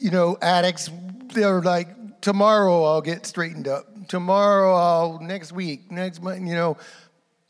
You 0.00 0.10
know, 0.10 0.36
addicts, 0.42 0.90
they're 1.32 1.60
like, 1.60 2.20
tomorrow 2.20 2.84
I'll 2.84 3.00
get 3.00 3.26
straightened 3.26 3.68
up. 3.68 3.86
Tomorrow 4.08 4.74
I'll, 4.74 5.20
next 5.20 5.52
week, 5.52 5.90
next 5.90 6.22
month, 6.22 6.46
you 6.46 6.54
know. 6.54 6.76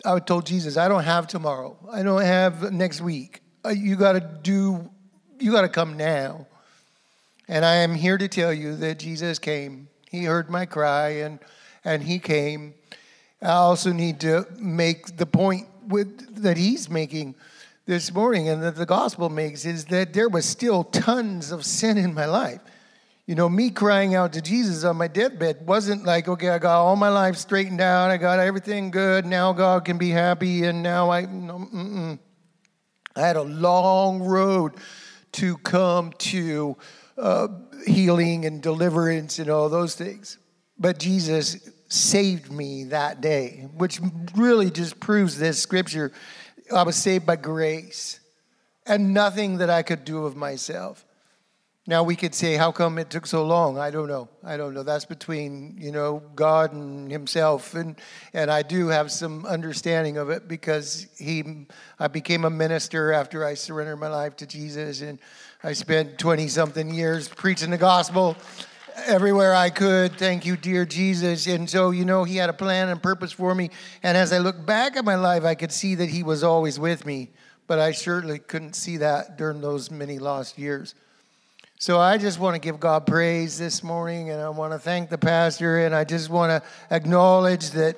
I 0.05 0.19
told 0.19 0.47
Jesus, 0.47 0.77
I 0.77 0.89
don't 0.89 1.05
have 1.05 1.27
tomorrow. 1.27 1.77
I 1.91 2.03
don't 2.03 2.23
have 2.23 2.73
next 2.73 3.01
week. 3.01 3.41
Uh, 3.65 3.71
you 3.71 3.97
got 3.97 4.13
to 4.13 4.21
do, 4.21 4.91
you 5.39 5.53
got 5.53 5.63
to 5.63 5.69
come 5.69 5.97
now. 5.97 6.47
And 7.49 7.65
I 7.65 7.77
am 7.77 7.95
here 7.95 8.17
to 8.17 8.29
tell 8.29 8.53
you 8.53 8.77
that 8.77 8.99
Jesus 8.99 9.39
came. 9.39 9.89
He 10.11 10.25
heard 10.25 10.49
my 10.49 10.67
cry 10.67 11.09
and, 11.09 11.39
and 11.85 12.03
he 12.03 12.19
came. 12.19 12.75
I 13.43 13.53
also 13.53 13.93
need 13.93 14.21
to 14.21 14.47
make 14.59 15.17
the 15.17 15.27
point 15.27 15.67
with, 15.87 16.43
that 16.43 16.57
he's 16.57 16.89
making 16.89 17.35
this 17.87 18.13
morning 18.13 18.49
and 18.49 18.63
that 18.63 18.77
the 18.77 18.87
gospel 18.87 19.29
makes 19.29 19.65
is 19.65 19.87
that 19.87 20.13
there 20.13 20.29
was 20.29 20.45
still 20.45 20.85
tons 20.85 21.51
of 21.51 21.65
sin 21.65 21.99
in 21.99 22.15
my 22.15 22.27
life 22.27 22.61
you 23.31 23.37
know, 23.37 23.49
me 23.49 23.71
crying 23.71 24.17
out 24.17 24.33
to 24.33 24.41
Jesus 24.41 24.83
on 24.83 24.97
my 24.97 25.07
deathbed 25.07 25.65
wasn't 25.65 26.05
like, 26.05 26.27
okay, 26.27 26.49
I 26.49 26.59
got 26.59 26.81
all 26.81 26.97
my 26.97 27.11
life 27.11 27.37
straightened 27.37 27.81
out, 27.81 28.11
I 28.11 28.17
got 28.17 28.41
everything 28.41 28.91
good, 28.91 29.25
now 29.25 29.53
God 29.53 29.85
can 29.85 29.99
be 29.99 30.11
happy, 30.11 30.65
and 30.65 30.83
now 30.83 31.11
I, 31.11 31.27
no, 31.27 32.19
I 33.15 33.21
had 33.21 33.37
a 33.37 33.43
long 33.43 34.21
road 34.21 34.79
to 35.35 35.57
come 35.59 36.11
to 36.19 36.77
uh, 37.17 37.47
healing 37.87 38.47
and 38.47 38.61
deliverance 38.61 39.39
and 39.39 39.49
all 39.49 39.69
those 39.69 39.95
things. 39.95 40.39
But 40.77 40.99
Jesus 40.99 41.71
saved 41.87 42.51
me 42.51 42.83
that 42.87 43.21
day, 43.21 43.69
which 43.77 44.01
really 44.35 44.73
just 44.73 44.99
proves 44.99 45.39
this 45.39 45.63
scripture. 45.63 46.11
I 46.75 46.83
was 46.83 46.97
saved 46.97 47.27
by 47.27 47.37
grace 47.37 48.19
and 48.87 49.15
nothing 49.15 49.59
that 49.59 49.71
I 49.71 49.85
could 49.85 50.05
do 50.05 50.25
of 50.27 50.35
myself. 50.35 51.07
Now 51.91 52.05
we 52.05 52.15
could 52.15 52.37
say, 52.37 52.55
how 52.55 52.71
come 52.71 52.99
it 52.99 53.11
took 53.11 53.27
so 53.27 53.45
long? 53.45 53.77
I 53.77 53.91
don't 53.91 54.07
know. 54.07 54.29
I 54.45 54.57
don't 54.57 54.75
know. 54.75 54.85
That's 54.85 55.05
between 55.05 55.75
you 55.77 55.91
know 55.91 56.23
God 56.37 56.73
and 56.73 57.11
Himself, 57.11 57.75
and 57.75 57.97
and 58.33 58.49
I 58.49 58.63
do 58.63 58.87
have 58.87 59.11
some 59.11 59.45
understanding 59.45 60.17
of 60.17 60.31
it 60.31 60.47
because 60.47 61.09
He, 61.19 61.67
I 61.99 62.07
became 62.07 62.45
a 62.45 62.51
minister 62.51 63.13
after 63.13 63.45
I 63.45 63.55
surrendered 63.55 63.99
my 63.99 64.07
life 64.07 64.37
to 64.37 64.47
Jesus, 64.47 65.01
and 65.01 65.19
I 65.65 65.73
spent 65.73 66.17
twenty 66.17 66.47
something 66.47 66.95
years 66.95 67.29
preaching 67.29 67.71
the 67.71 67.77
gospel 67.79 68.37
everywhere 69.07 69.53
I 69.53 69.71
could. 69.71 70.17
Thank 70.17 70.47
you, 70.47 70.57
dear 70.57 70.87
Jesus. 70.87 71.49
And 71.49 71.69
so 71.69 71.91
you 71.91 72.05
know 72.05 72.23
He 72.23 72.37
had 72.37 72.51
a 72.51 72.53
plan 72.53 72.89
and 72.89 73.03
purpose 73.03 73.33
for 73.33 73.53
me, 73.53 73.71
and 74.05 74.17
as 74.17 74.33
I 74.33 74.39
look 74.39 74.65
back 74.65 74.97
at 74.97 75.05
my 75.05 75.17
life, 75.17 75.43
I 75.43 75.57
could 75.57 75.73
see 75.73 75.97
that 75.97 76.11
He 76.11 76.23
was 76.23 76.45
always 76.45 76.79
with 76.79 77.05
me, 77.05 77.31
but 77.67 77.81
I 77.81 77.91
certainly 77.91 78.39
couldn't 78.39 78.77
see 78.77 78.99
that 78.99 79.37
during 79.37 79.61
those 79.61 79.91
many 79.91 80.21
lost 80.21 80.57
years. 80.57 80.95
So 81.81 81.99
I 81.99 82.19
just 82.19 82.39
want 82.39 82.57
to 82.57 82.61
give 82.61 82.79
God 82.79 83.07
praise 83.07 83.59
this 83.59 83.83
morning, 83.83 84.29
and 84.29 84.39
I 84.39 84.51
want 84.51 84.75
to 84.75 84.79
thank 84.79 85.09
the 85.09 85.17
pastor, 85.17 85.79
and 85.87 85.95
I 85.95 86.05
just 86.05 86.29
want 86.29 86.51
to 86.51 86.95
acknowledge 86.95 87.71
that 87.71 87.97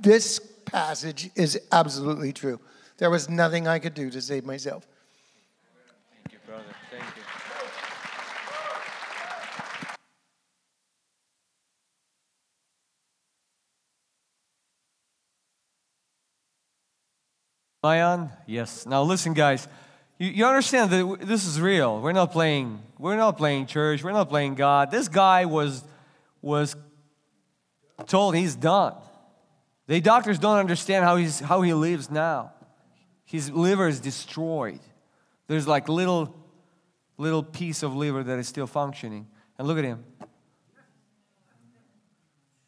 this 0.00 0.38
passage 0.64 1.28
is 1.36 1.60
absolutely 1.70 2.32
true. 2.32 2.58
There 2.96 3.10
was 3.10 3.28
nothing 3.28 3.68
I 3.68 3.78
could 3.78 3.92
do 3.92 4.08
to 4.08 4.22
save 4.22 4.46
myself. 4.46 4.86
Thank 6.14 6.32
you, 6.32 6.38
brother. 6.46 6.64
Thank 6.90 7.04
you. 7.14 7.22
Am 17.84 17.90
I 17.90 18.00
on? 18.02 18.30
Yes. 18.46 18.86
Now 18.86 19.02
listen, 19.02 19.34
guys. 19.34 19.68
You, 20.20 20.28
you 20.28 20.46
understand 20.46 20.90
that 20.90 21.18
this 21.22 21.44
is 21.44 21.60
real. 21.60 22.00
We're 22.00 22.12
not 22.12 22.30
playing. 22.30 22.80
We're 22.98 23.16
not 23.16 23.36
playing 23.36 23.66
church. 23.66 24.04
We're 24.04 24.12
not 24.12 24.28
playing 24.28 24.54
God. 24.54 24.92
This 24.92 25.08
guy 25.08 25.46
was 25.46 25.82
was 26.42 26.76
told 28.06 28.36
he's 28.36 28.54
done. 28.54 28.94
The 29.86 30.00
doctors 30.00 30.38
don't 30.38 30.58
understand 30.58 31.04
how, 31.04 31.16
he's, 31.16 31.40
how 31.40 31.62
he 31.62 31.74
lives 31.74 32.10
now. 32.10 32.52
His 33.24 33.50
liver 33.50 33.88
is 33.88 33.98
destroyed. 33.98 34.78
There's 35.48 35.66
like 35.66 35.88
little, 35.88 36.34
little 37.18 37.42
piece 37.42 37.82
of 37.82 37.96
liver 37.96 38.22
that 38.22 38.38
is 38.38 38.46
still 38.46 38.66
functioning. 38.68 39.26
And 39.58 39.66
look 39.66 39.78
at 39.78 39.84
him. 39.84 40.04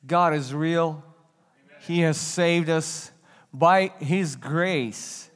God 0.05 0.35
is 0.35 0.53
real. 0.53 1.05
He 1.83 2.01
has 2.01 2.17
saved 2.17 2.69
us 2.69 3.13
by 3.53 3.93
His 3.99 4.37
grace. 4.37 5.31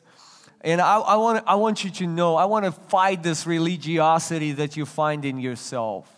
And 0.67 0.81
I, 0.81 0.99
I, 0.99 1.15
want, 1.15 1.45
I 1.47 1.55
want 1.55 1.85
you 1.85 1.91
to 1.91 2.09
know, 2.09 2.35
I 2.35 2.47
want 2.47 2.65
to 2.65 2.73
fight 2.73 3.23
this 3.23 3.47
religiosity 3.47 4.51
that 4.55 4.77
you 4.77 4.85
find 4.85 5.25
in 5.25 5.39
yourself. 5.39 6.11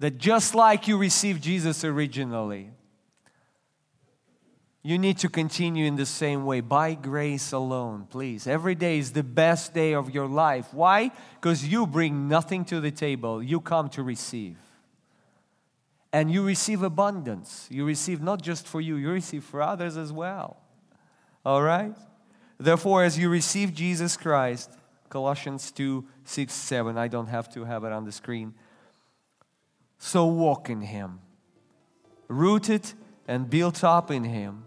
That 0.00 0.18
just 0.18 0.52
like 0.52 0.88
you 0.88 0.98
received 0.98 1.40
Jesus 1.40 1.84
originally, 1.84 2.72
you 4.82 4.98
need 4.98 5.18
to 5.18 5.28
continue 5.28 5.86
in 5.86 5.94
the 5.94 6.04
same 6.04 6.44
way 6.44 6.58
by 6.58 6.94
grace 6.94 7.52
alone, 7.52 8.08
please. 8.10 8.48
Every 8.48 8.74
day 8.74 8.98
is 8.98 9.12
the 9.12 9.22
best 9.22 9.72
day 9.72 9.94
of 9.94 10.12
your 10.12 10.26
life. 10.26 10.74
Why? 10.74 11.12
Because 11.40 11.64
you 11.64 11.86
bring 11.86 12.26
nothing 12.26 12.64
to 12.64 12.80
the 12.80 12.90
table, 12.90 13.40
you 13.40 13.60
come 13.60 13.88
to 13.90 14.02
receive. 14.02 14.56
And 16.12 16.28
you 16.28 16.44
receive 16.44 16.82
abundance. 16.82 17.68
You 17.70 17.84
receive 17.84 18.20
not 18.20 18.42
just 18.42 18.66
for 18.66 18.80
you, 18.80 18.96
you 18.96 19.12
receive 19.12 19.44
for 19.44 19.62
others 19.62 19.96
as 19.96 20.10
well. 20.10 20.56
All 21.46 21.62
right? 21.62 21.94
Therefore, 22.58 23.04
as 23.04 23.18
you 23.18 23.28
receive 23.28 23.74
Jesus 23.74 24.16
Christ, 24.16 24.70
Colossians 25.08 25.70
2 25.72 26.04
6, 26.24 26.52
7, 26.52 26.96
I 26.96 27.08
don't 27.08 27.26
have 27.26 27.52
to 27.54 27.64
have 27.64 27.84
it 27.84 27.92
on 27.92 28.04
the 28.04 28.12
screen. 28.12 28.54
So 29.98 30.26
walk 30.26 30.70
in 30.70 30.80
Him, 30.80 31.20
rooted 32.28 32.92
and 33.28 33.48
built 33.48 33.84
up 33.84 34.10
in 34.10 34.24
Him, 34.24 34.64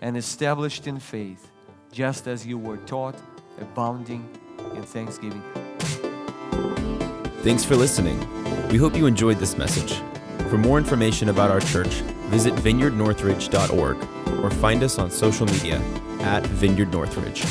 and 0.00 0.16
established 0.16 0.86
in 0.86 0.98
faith, 0.98 1.50
just 1.92 2.26
as 2.26 2.46
you 2.46 2.58
were 2.58 2.78
taught, 2.78 3.16
abounding 3.60 4.28
in 4.74 4.82
thanksgiving. 4.82 5.42
Thanks 7.42 7.64
for 7.64 7.76
listening. 7.76 8.18
We 8.68 8.78
hope 8.78 8.96
you 8.96 9.06
enjoyed 9.06 9.38
this 9.38 9.56
message. 9.56 10.00
For 10.48 10.58
more 10.58 10.78
information 10.78 11.28
about 11.28 11.50
our 11.50 11.60
church, 11.60 12.02
visit 12.32 12.54
vineyardnorthridge.org 12.54 13.96
or 14.42 14.50
find 14.50 14.82
us 14.82 14.98
on 14.98 15.10
social 15.10 15.44
media 15.44 15.78
at 16.20 16.46
Vineyard 16.46 16.90
Northridge. 16.90 17.44